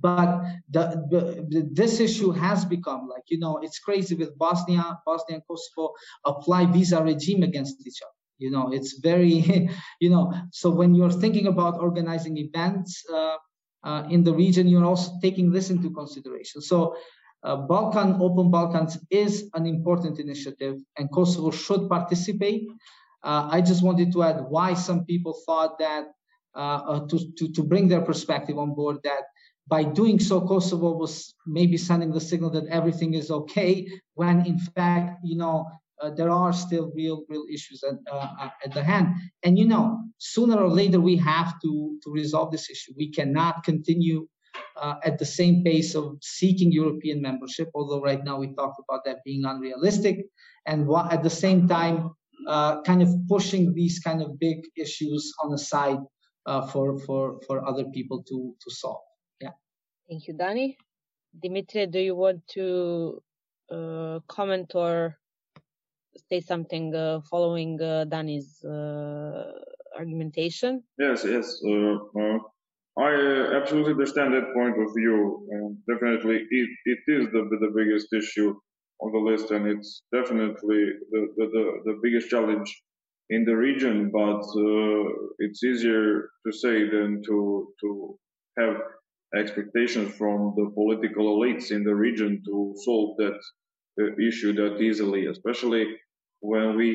[0.00, 5.36] But the, the, this issue has become like, you know, it's crazy with Bosnia, Bosnia
[5.38, 5.92] and Kosovo
[6.24, 8.12] apply visa regime against each other.
[8.38, 9.68] You know, it's very,
[10.00, 13.36] you know, so when you're thinking about organizing events uh,
[13.84, 16.60] uh, in the region, you're also taking this into consideration.
[16.62, 16.96] So
[17.44, 22.68] uh, Balkan Open Balkans is an important initiative, and Kosovo should participate.
[23.22, 26.06] Uh, I just wanted to add why some people thought that
[26.54, 29.22] uh, uh, to, to, to bring their perspective on board that
[29.68, 34.58] by doing so, Kosovo was maybe sending the signal that everything is okay, when in
[34.58, 35.66] fact, you know,
[36.02, 37.94] uh, there are still real, real issues at,
[38.64, 39.14] at the hand.
[39.44, 42.92] And you know, sooner or later, we have to to resolve this issue.
[42.96, 44.26] We cannot continue
[44.76, 49.04] uh, at the same pace of seeking European membership, although right now we talked about
[49.04, 50.26] that being unrealistic,
[50.66, 52.10] and at the same time,
[52.48, 55.98] uh, kind of pushing these kind of big issues on the side
[56.46, 59.02] uh, for for for other people to to solve.
[59.40, 59.54] Yeah.
[60.08, 60.76] Thank you, Dani.
[61.40, 63.22] Dimitri, do you want to
[63.70, 65.16] uh, comment or
[66.28, 68.64] say something uh, following uh, Dani's
[69.96, 70.82] argumentation?
[70.98, 71.62] Yes, yes.
[72.98, 77.72] I uh, absolutely understand that point of view, and definitely it, it is the the
[77.74, 78.54] biggest issue
[79.00, 82.68] on the list, and it's definitely the the, the, the biggest challenge
[83.30, 84.10] in the region.
[84.12, 85.04] But uh,
[85.38, 88.18] it's easier to say than to to
[88.58, 88.76] have
[89.34, 93.40] expectations from the political elites in the region to solve that
[94.00, 95.86] uh, issue that easily, especially
[96.40, 96.90] when we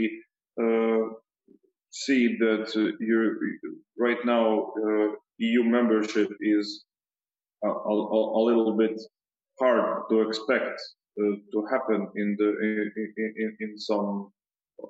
[0.61, 1.01] uh,
[1.89, 3.33] see that uh, you're
[3.97, 5.07] right now uh,
[5.39, 6.85] EU membership is
[7.63, 7.93] a, a,
[8.39, 8.99] a little bit
[9.59, 10.79] hard to expect
[11.19, 14.31] uh, to happen in the in, in, in some
[14.83, 14.87] uh,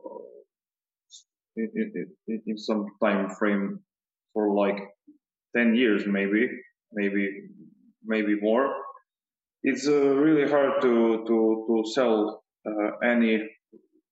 [1.55, 1.69] in,
[2.27, 3.79] in, in some time frame
[4.33, 4.79] for like
[5.55, 6.49] 10 years maybe
[6.93, 7.49] maybe
[8.05, 8.73] maybe more.
[9.63, 13.43] It's uh, really hard to to to sell uh, any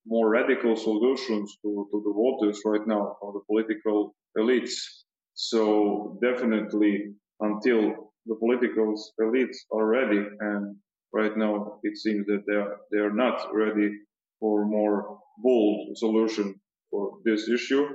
[0.08, 5.05] more radical solutions to, to the voters right now from the political elites
[5.36, 10.76] so definitely until the political elites are ready, and
[11.13, 13.91] right now it seems that they are, they are not ready
[14.39, 16.56] for more bold solution
[16.90, 17.86] for this issue.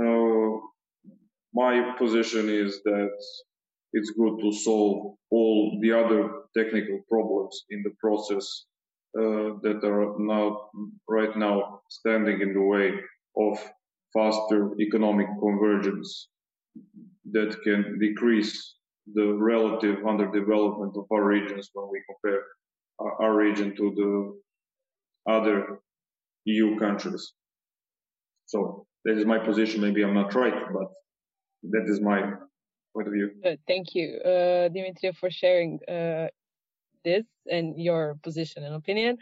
[0.00, 0.60] Uh,
[1.52, 3.10] my position is that
[3.92, 8.66] it's good to solve all the other technical problems in the process
[9.18, 10.70] uh, that are now
[11.08, 12.92] right now standing in the way
[13.36, 13.58] of
[14.14, 16.28] faster economic convergence
[17.32, 18.76] that can decrease
[19.14, 22.42] the relative underdevelopment of our regions when we compare
[22.98, 23.92] our, region to
[25.26, 25.80] the other
[26.44, 27.32] EU countries.
[28.46, 29.80] So that is my position.
[29.80, 30.88] Maybe I'm not right, but
[31.70, 32.20] that is my
[32.94, 33.30] point of view.
[33.44, 36.28] Uh, thank you, uh, Dimitri, for sharing uh,
[37.04, 39.18] this and your position and opinion.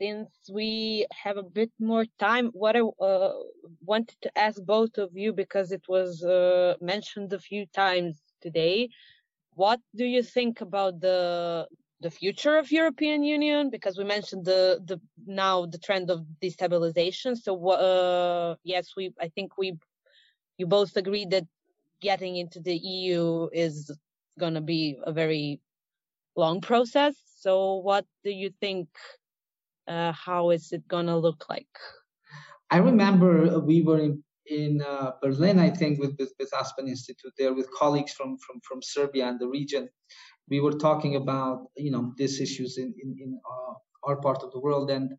[0.00, 3.32] Since we have a bit more time, what I uh,
[3.82, 8.88] wanted to ask both of you, because it was uh, mentioned a few times today,
[9.54, 11.68] what do you think about the
[12.00, 13.68] the future of European Union?
[13.68, 17.36] Because we mentioned the the now the trend of destabilization.
[17.36, 19.78] So uh, yes, we I think we
[20.56, 21.44] you both agree that
[22.00, 23.90] getting into the EU is
[24.38, 25.60] going to be a very
[26.36, 27.14] long process.
[27.36, 28.88] So what do you think?
[29.90, 31.66] Uh, how is it going to look like?
[32.70, 37.32] I remember we were in, in uh, Berlin, I think, with, with, with Aspen Institute
[37.36, 39.88] there with colleagues from, from, from Serbia and the region.
[40.48, 43.74] We were talking about you know these issues in in, in uh,
[44.04, 44.90] our part of the world.
[44.90, 45.12] And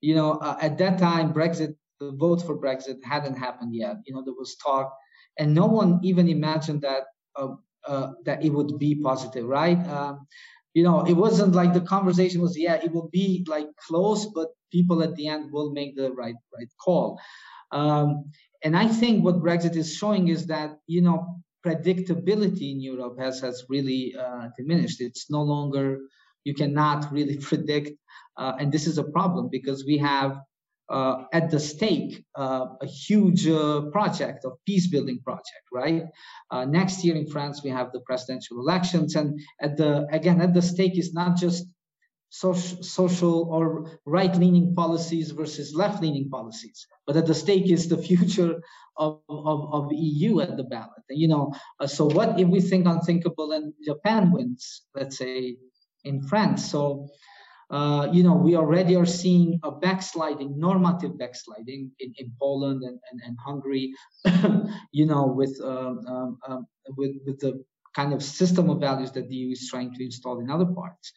[0.00, 3.96] you know uh, at that time brexit the vote for brexit hadn't happened yet.
[4.04, 4.92] You know there was talk.
[5.38, 7.04] And no one even imagined that
[7.36, 7.54] uh,
[7.86, 9.82] uh that it would be positive right?
[9.88, 10.26] Um,
[10.74, 14.48] you know it wasn't like the conversation was yeah it will be like close but
[14.70, 17.18] people at the end will make the right right call
[17.72, 18.30] um,
[18.62, 23.40] and i think what brexit is showing is that you know predictability in Europe has
[23.40, 25.00] has really uh, diminished.
[25.00, 25.98] It's no longer
[26.44, 27.92] you cannot really predict,
[28.36, 30.40] uh, and this is a problem because we have
[30.88, 35.64] uh, at the stake uh, a huge uh, project of peace building project.
[35.72, 36.04] Right
[36.50, 40.54] uh, next year in France we have the presidential elections, and at the again at
[40.54, 41.66] the stake is not just
[42.34, 46.84] social, social or right-leaning policies versus left-leaning policies.
[47.06, 48.60] But at the stake is the future
[48.96, 51.04] of, of, of EU at the ballot.
[51.10, 55.56] You know, uh, so what if we think unthinkable and Le Pen wins, let's say,
[56.02, 56.68] in France?
[56.68, 57.08] So,
[57.70, 62.98] uh, you know, we already are seeing a backsliding, normative backsliding in, in Poland and,
[63.10, 63.92] and, and Hungary,
[64.92, 69.28] you know, with, um, um, um, with, with the kind of system of values that
[69.28, 71.12] the EU is trying to install in other parts.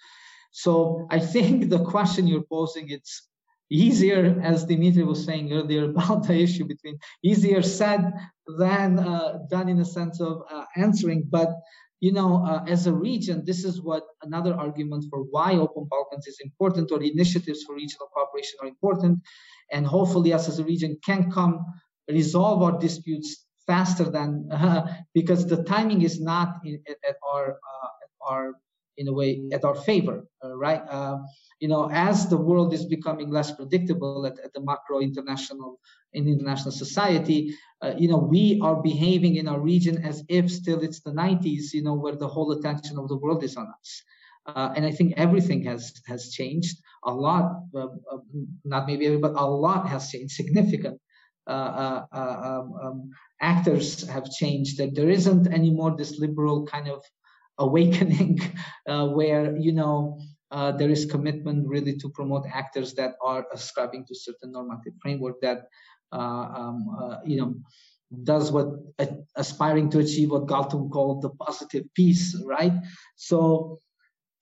[0.51, 3.27] So I think the question you're posing, it's
[3.69, 8.13] easier, as Dimitri was saying earlier about the issue between easier said
[8.57, 11.27] than uh, done in a sense of uh, answering.
[11.29, 11.49] But
[11.99, 16.27] you know, uh, as a region, this is what another argument for why Open Balkans
[16.27, 19.19] is important, or initiatives for regional cooperation are important,
[19.71, 21.65] and hopefully us as a region can come
[22.09, 24.47] resolve our disputes faster than
[25.13, 28.53] because the timing is not in, at, at, our uh, at our
[28.97, 30.81] in a way at our favor, uh, right?
[30.89, 31.17] Uh,
[31.59, 35.79] you know, as the world is becoming less predictable at, at the macro international
[36.13, 40.81] in international society, uh, you know, we are behaving in our region as if still
[40.81, 44.03] it's the 90s, you know, where the whole attention of the world is on us.
[44.47, 47.63] Uh, and I think everything has has changed a lot.
[47.75, 48.17] Uh, uh,
[48.63, 50.33] not maybe but a lot has changed.
[50.35, 51.01] Significant
[51.47, 52.07] um,
[52.81, 53.09] um,
[53.41, 54.77] actors have changed.
[54.77, 57.03] That there isn't anymore this liberal kind of
[57.57, 58.39] awakening
[58.87, 60.19] uh, where you know
[60.51, 65.39] uh, there is commitment really to promote actors that are ascribing to certain normative framework
[65.41, 65.67] that
[66.13, 67.55] uh, um, uh, you know
[68.23, 68.67] does what
[69.35, 72.71] aspiring to achieve what Galtung called the positive peace, right?
[73.17, 73.81] So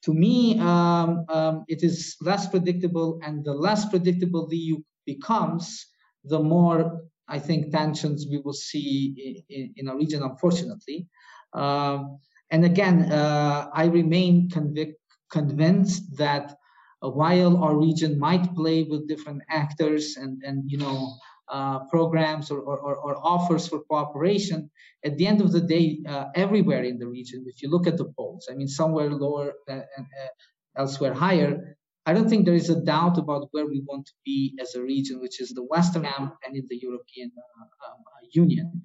[0.03, 5.87] to me, um, um, it is less predictable, and the less predictable the EU becomes,
[6.23, 11.07] the more I think tensions we will see in, in, in our region, unfortunately.
[11.53, 12.19] Um,
[12.51, 14.95] and again, uh, I remain convic-
[15.31, 16.55] convinced that
[17.01, 21.13] uh, while our region might play with different actors and, and you know,
[21.49, 24.69] uh, programs or, or, or, offers for cooperation,
[25.03, 27.97] at the end of the day, uh, everywhere in the region, if you look at
[27.97, 30.27] the polls, I mean, somewhere lower and uh,
[30.75, 34.55] elsewhere higher, I don't think there is a doubt about where we want to be
[34.61, 38.83] as a region, which is the Western camp and in the European uh, um, Union.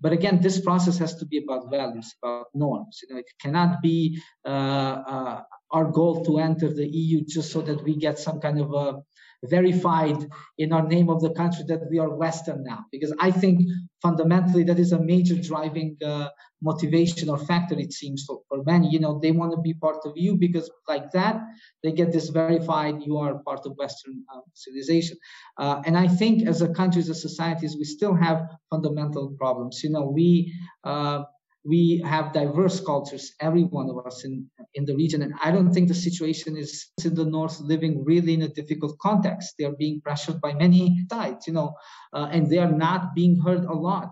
[0.00, 3.00] But again, this process has to be about values, about norms.
[3.02, 7.60] You know, it cannot be uh, uh, our goal to enter the EU just so
[7.62, 9.02] that we get some kind of a
[9.44, 10.28] verified
[10.58, 12.84] in our name of the country that we are Western now.
[12.92, 13.62] Because I think
[14.00, 16.28] fundamentally that is a major driving uh,
[16.60, 18.88] motivation or factor, it seems, for, for many.
[18.88, 21.40] You know, they want to be part of you because, like that,
[21.82, 25.16] they get this verified you are part of Western uh, civilization.
[25.58, 29.82] Uh, and I think as a country, as a societies, we still have fundamental problems.
[29.82, 31.24] You know, we uh,
[31.64, 35.22] we have diverse cultures, every one of us in, in the region.
[35.22, 38.98] And I don't think the situation is in the North living really in a difficult
[38.98, 39.54] context.
[39.58, 41.74] They are being pressured by many sides, you know,
[42.12, 44.10] uh, and they are not being heard a lot.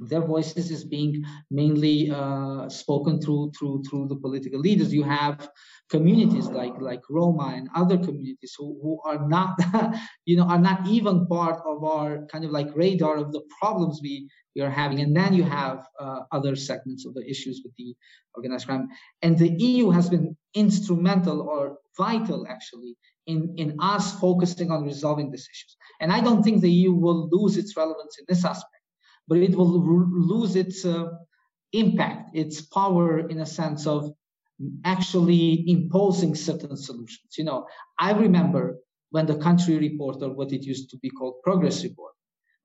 [0.00, 4.92] Their voices is being mainly uh, spoken through through through the political leaders.
[4.92, 5.50] You have
[5.90, 9.58] communities like like Roma and other communities who, who are not,
[10.24, 14.00] you know, are not even part of our kind of like radar of the problems
[14.02, 15.00] we we are having.
[15.00, 17.94] And then you have uh, other segments of the issues with the
[18.34, 18.88] organized crime.
[19.22, 22.96] And the EU has been instrumental or vital actually
[23.26, 25.76] in, in us focusing on resolving these issues.
[26.00, 28.79] And I don't think the EU will lose its relevance in this aspect,
[29.30, 29.80] but it will
[30.34, 31.06] lose its uh,
[31.72, 34.12] impact, its power in a sense of
[34.84, 37.38] actually imposing certain solutions.
[37.38, 37.66] You know,
[37.96, 38.78] I remember
[39.10, 42.12] when the country report, or what it used to be called progress report,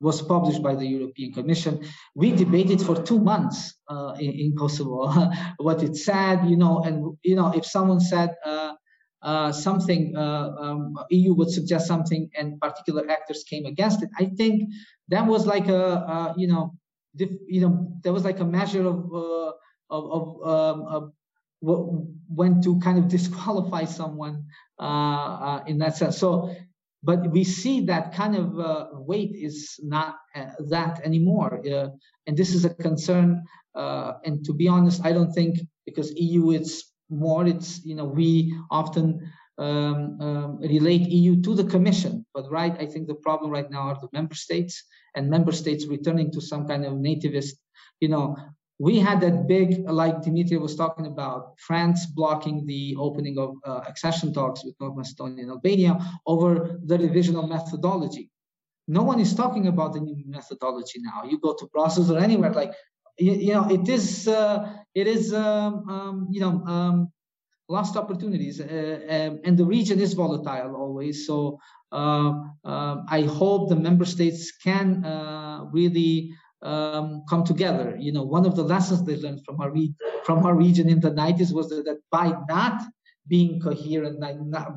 [0.01, 1.86] was published by the European Commission.
[2.16, 7.16] We debated for two months uh, in, in, Kosovo what it said, you know, and
[7.24, 8.74] you know if someone said uh,
[9.26, 14.09] uh, something, uh, um, EU would suggest something, and particular actors came against it.
[14.17, 14.69] I think
[15.09, 16.76] that was like a, you know,
[17.15, 17.73] you know,
[18.03, 19.51] there was like a measure of uh,
[19.89, 20.23] of, of,
[20.53, 21.11] um, of
[21.61, 24.45] when to kind of disqualify someone
[24.80, 26.17] uh, in that sense.
[26.17, 26.55] So
[27.05, 31.89] but we see that kind of uh, weight is not uh, that anymore uh,
[32.26, 33.43] and this is a concern
[33.76, 38.06] uh, and to be honest i don't think because eu it's more it's you know
[38.06, 43.51] we often um, um, relate eu to the commission but right i think the problem
[43.51, 44.84] right now are the member states
[45.16, 47.53] and member states returning to some kind of nativist
[47.99, 48.36] you know
[48.78, 53.82] we had that big, like Dimitri was talking about, France blocking the opening of uh,
[53.88, 58.30] accession talks with North Macedonia and Albania over the revision of methodology.
[58.88, 61.24] No one is talking about the new methodology now.
[61.24, 62.74] You go to Brussels or anywhere, like
[63.18, 67.11] you, you know, it is, uh, it is, um, um, you know, um,
[67.67, 71.27] lost opportunities, uh, um, and the region is volatile always.
[71.27, 71.59] So
[71.91, 76.31] I hope the member states can uh, really
[76.61, 77.95] um, come together.
[77.99, 79.93] You know, one of the lessons they learned from our re-
[80.23, 82.81] from our region in the 90s was that, by not
[83.27, 84.19] being coherent,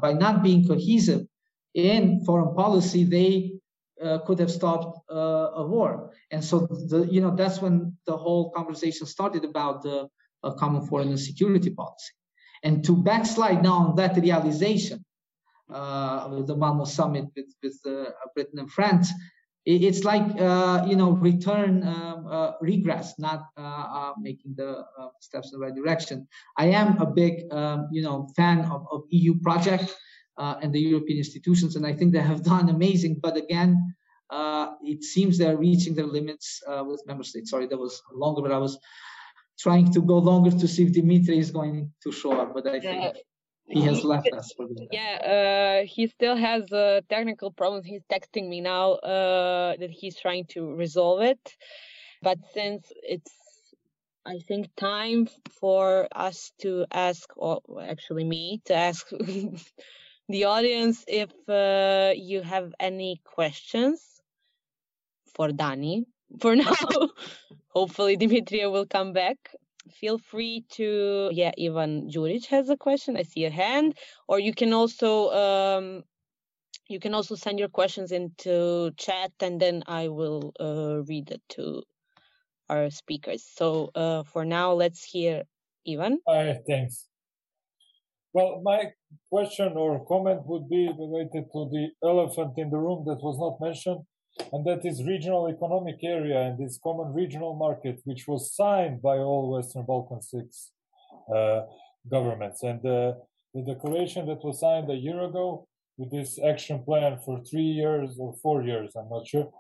[0.01, 1.27] by not being cohesive
[1.75, 3.58] in foreign policy, they
[4.05, 6.13] uh, could have stopped uh, a war.
[6.31, 10.09] And so, the, you know, that's when the whole conversation started about the
[10.59, 12.13] common foreign and security policy.
[12.63, 15.05] And to backslide now on that realization,
[15.73, 19.13] uh, the Malmo summit with, with uh, Britain and France,
[19.69, 25.09] it's like uh, you know return um, uh, regress not uh, uh making the uh,
[25.21, 26.27] steps in the right direction
[26.57, 29.95] i am a big um, you know fan of, of eu project
[30.39, 33.88] uh, and the european institutions and i think they have done amazing but again
[34.83, 37.51] it seems they're reaching their limits with member states.
[37.51, 38.79] Sorry that was longer but i was
[39.59, 42.79] trying to go longer to see if dimitri is going to show up but i
[42.81, 43.17] think
[43.69, 47.85] he has left us for the yeah uh, he still has uh, technical problems.
[47.85, 51.57] He's texting me now uh, that he's trying to resolve it.
[52.23, 53.31] But since it's
[54.27, 55.29] i think time
[55.61, 59.07] for us to ask or actually me to ask
[60.29, 64.18] the audience if uh, you have any questions
[65.39, 66.05] for dani
[66.41, 66.75] for now.
[67.69, 69.37] Hopefully dimitria will come back.
[70.01, 73.17] Feel free to yeah Ivan Juric has a question.
[73.17, 73.95] I see a hand.
[74.27, 76.03] Or you can also um,
[76.89, 81.43] you can also send your questions into chat and then I will uh, read it
[81.51, 81.83] to
[82.69, 83.47] our speakers.
[83.57, 85.45] So uh, for now let's hear
[85.89, 86.19] Ivan.
[86.29, 87.07] Hi thanks.
[88.35, 88.93] Well my
[89.31, 93.57] question or comment would be related to the elephant in the room that was not
[93.67, 94.05] mentioned
[94.53, 99.17] and that is regional economic area and this common regional market, which was signed by
[99.19, 100.73] all Western Balkan six
[101.35, 101.63] uh,
[102.11, 102.63] governments.
[102.63, 103.15] And uh,
[103.55, 105.67] the declaration that was signed a year ago
[105.97, 109.51] with this action plan for three years or four years, I'm not sure,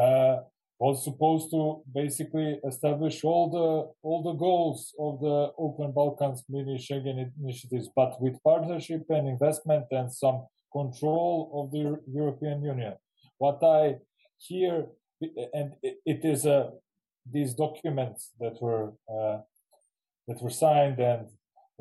[0.00, 0.36] uh,
[0.78, 3.68] was supposed to basically establish all the
[4.06, 9.86] all the goals of the Open Balkans mini Schengen initiatives, but with partnership and investment
[9.92, 12.94] and some control of the European Union.
[13.38, 13.96] What I
[14.48, 14.86] here
[15.52, 16.70] and it is a
[17.30, 19.38] these documents that were uh,
[20.28, 21.28] that were signed and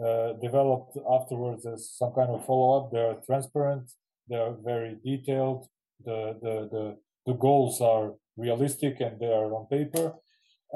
[0.03, 2.91] uh, developed afterwards as some kind of follow-up.
[2.91, 3.91] They are transparent.
[4.30, 5.68] They are very detailed.
[6.05, 10.14] The the the, the goals are realistic and they are on paper,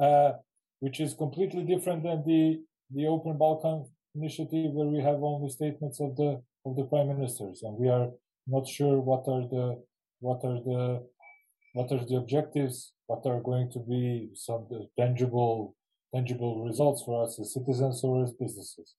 [0.02, 0.34] uh,
[0.80, 2.62] which is completely different than the
[2.92, 3.86] the Open Balkan
[4.16, 8.10] initiative where we have only statements of the of the prime ministers and we are
[8.48, 9.82] not sure what are the
[10.20, 11.04] what are the
[11.74, 15.76] what are the objectives, what are going to be some tangible
[16.14, 18.96] tangible results for us as citizens or as businesses.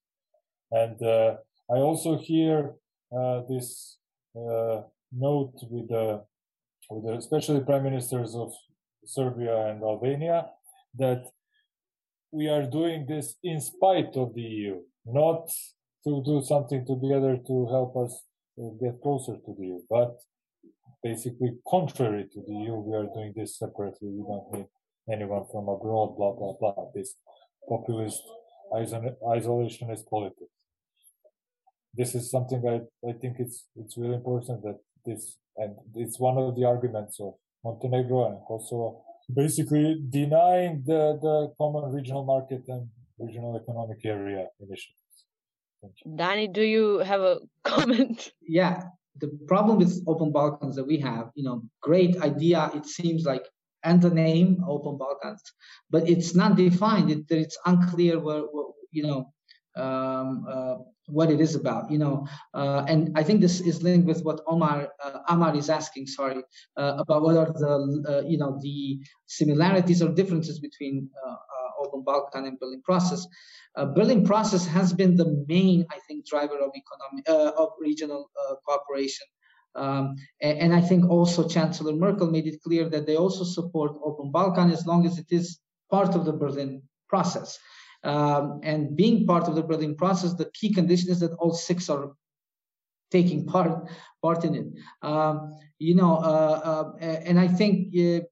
[0.71, 1.37] And uh,
[1.71, 2.75] I also hear
[3.17, 3.99] uh, this
[4.37, 6.25] uh, note with the,
[6.91, 8.53] with the, especially prime ministers of
[9.05, 10.47] Serbia and Albania,
[10.99, 11.25] that
[12.31, 15.49] we are doing this in spite of the EU, not
[16.05, 18.23] to do something together to help us
[18.81, 20.19] get closer to the EU, but
[21.03, 24.09] basically contrary to the EU, we are doing this separately.
[24.09, 24.67] We don't need
[25.11, 26.91] anyone from abroad, blah, blah, blah.
[26.95, 27.15] This
[27.69, 28.23] populist
[28.73, 30.53] isolationist politics.
[31.95, 36.37] This is something I, I think it's, it's really important that this, and it's one
[36.39, 37.35] of the arguments of
[37.65, 39.03] Montenegro and Kosovo,
[39.35, 42.89] basically denying the, the common regional market and
[43.19, 44.99] regional economic area initiatives.
[46.07, 48.33] Dani, do you have a comment?
[48.43, 48.83] Yeah,
[49.21, 52.71] the problem with Open Balkans that we have, you know, great idea.
[52.75, 53.45] It seems like
[53.85, 55.43] and the name Open Balkans,
[55.91, 57.11] but it's not defined.
[57.11, 59.33] It, it's unclear where, where you know
[59.77, 61.91] um, uh, what it is about.
[61.91, 65.71] You know, uh, and I think this is linked with what Omar uh, Amar is
[65.71, 66.07] asking.
[66.07, 66.43] Sorry
[66.77, 71.37] uh, about what are the uh, you know the similarities or differences between uh,
[71.79, 73.27] Open Balkan and Berlin process.
[73.95, 78.31] Berlin process has been the main, I think, driver of economic of regional
[78.67, 79.27] cooperation
[79.75, 83.97] um, and, and, I think also Chancellor Merkel made it clear that they also support
[84.03, 85.61] Open Balkan as long as it is
[85.91, 87.59] part of the Berlin process.
[88.03, 91.89] Um, and being part of the Berlin process, the key condition is that all six
[91.89, 92.13] are
[93.11, 93.89] taking part
[94.23, 94.67] part in it.
[95.03, 98.25] Um, you know, uh, uh, and I think uh,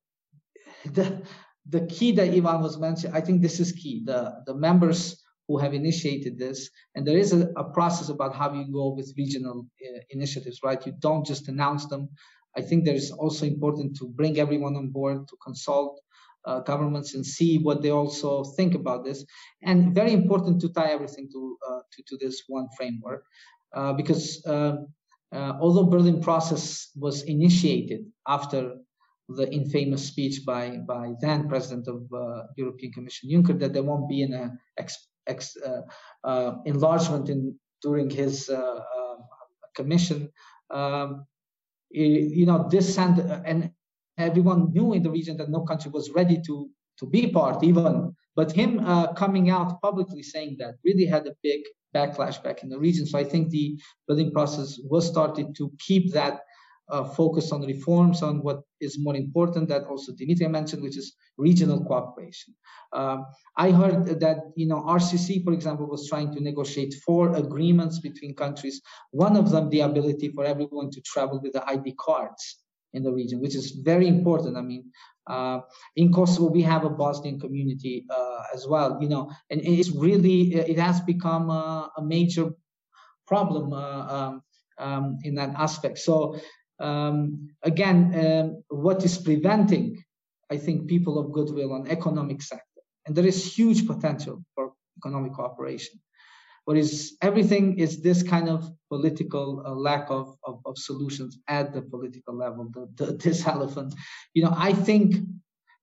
[0.93, 1.23] the
[1.69, 4.03] the key that Ivan was mentioning, I think this is key.
[4.05, 6.71] The the members who have initiated this.
[6.95, 10.85] And there is a, a process about how you go with regional uh, initiatives, right?
[10.85, 12.09] You don't just announce them.
[12.57, 16.01] I think there is also important to bring everyone on board to consult
[16.47, 19.25] uh, governments and see what they also think about this.
[19.63, 23.25] And very important to tie everything to uh, to, to, this one framework,
[23.75, 24.87] uh, because um,
[25.33, 28.77] uh, although Berlin process was initiated after
[29.29, 34.09] the infamous speech by by then President of uh, European Commission Juncker that there won't
[34.09, 35.83] be an ex- ex, uh,
[36.25, 38.81] uh, enlargement in during his uh,
[39.75, 40.31] commission.
[40.71, 41.27] Um,
[41.91, 43.71] you know, this sent and
[44.19, 46.69] everyone knew in the region that no country was ready to
[46.99, 51.35] to be part even but him uh, coming out publicly saying that really had a
[51.43, 51.61] big
[51.95, 56.13] backlash back in the region so i think the Berlin process was started to keep
[56.13, 56.41] that
[56.89, 61.15] uh, focus on reforms on what is more important that also Dimitri mentioned, which is
[61.37, 62.55] regional cooperation.
[62.93, 63.27] Um,
[63.57, 68.35] I heard that you know RCC, for example, was trying to negotiate four agreements between
[68.35, 68.81] countries.
[69.11, 72.59] One of them, the ability for everyone to travel with the ID cards
[72.93, 74.57] in the region, which is very important.
[74.57, 74.91] I mean,
[75.27, 75.61] uh,
[75.97, 80.55] in Kosovo, we have a Bosnian community uh, as well, you know, and it's really
[80.55, 82.51] it has become a, a major
[83.27, 84.43] problem uh, um,
[84.79, 85.99] um, in that aspect.
[85.99, 86.39] So
[86.79, 90.03] um, again, um, what is preventing,
[90.51, 95.35] I think, people of goodwill on economic sector, and there is huge potential for economic
[95.35, 96.01] cooperation.
[96.65, 101.73] What is everything is this kind of political uh, lack of, of, of, solutions at
[101.73, 103.95] the political level, the, the, this elephant.
[104.35, 105.15] You know, I think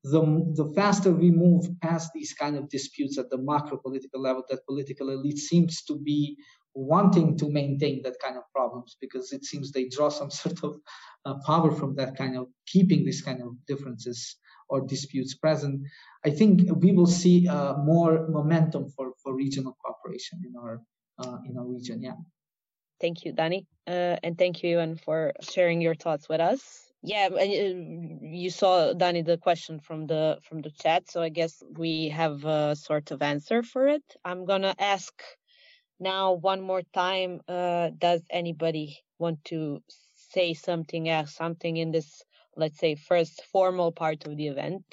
[0.03, 0.21] the,
[0.55, 4.65] the faster we move past these kind of disputes at the macro political level, that
[4.65, 6.37] political elite seems to be
[6.75, 10.79] wanting to maintain that kind of problems because it seems they draw some sort of
[11.25, 14.37] uh, power from that kind of keeping these kind of differences
[14.69, 15.81] or disputes present.
[16.25, 20.81] I think we will see uh, more momentum for, for regional cooperation in our
[21.19, 22.01] uh, in our region.
[22.01, 22.15] Yeah.
[22.99, 26.83] Thank you, Dani, uh, and thank you, Ivan, for sharing your thoughts with us.
[27.03, 31.29] Yeah, and uh, you saw Dani the question from the from the chat, so I
[31.29, 34.03] guess we have a sort of answer for it.
[34.23, 35.13] I'm gonna ask
[35.99, 39.81] now one more time uh, does anybody want to
[40.31, 42.23] say something else something in this
[42.55, 44.85] let's say first formal part of the event?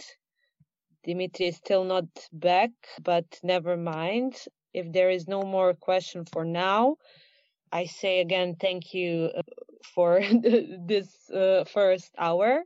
[1.04, 2.70] Dimitri is still not back
[3.02, 4.36] but never mind.
[4.72, 6.96] If there is no more question for now
[7.72, 9.42] i say again thank you uh,
[9.94, 10.20] for
[10.86, 12.62] this uh, first hour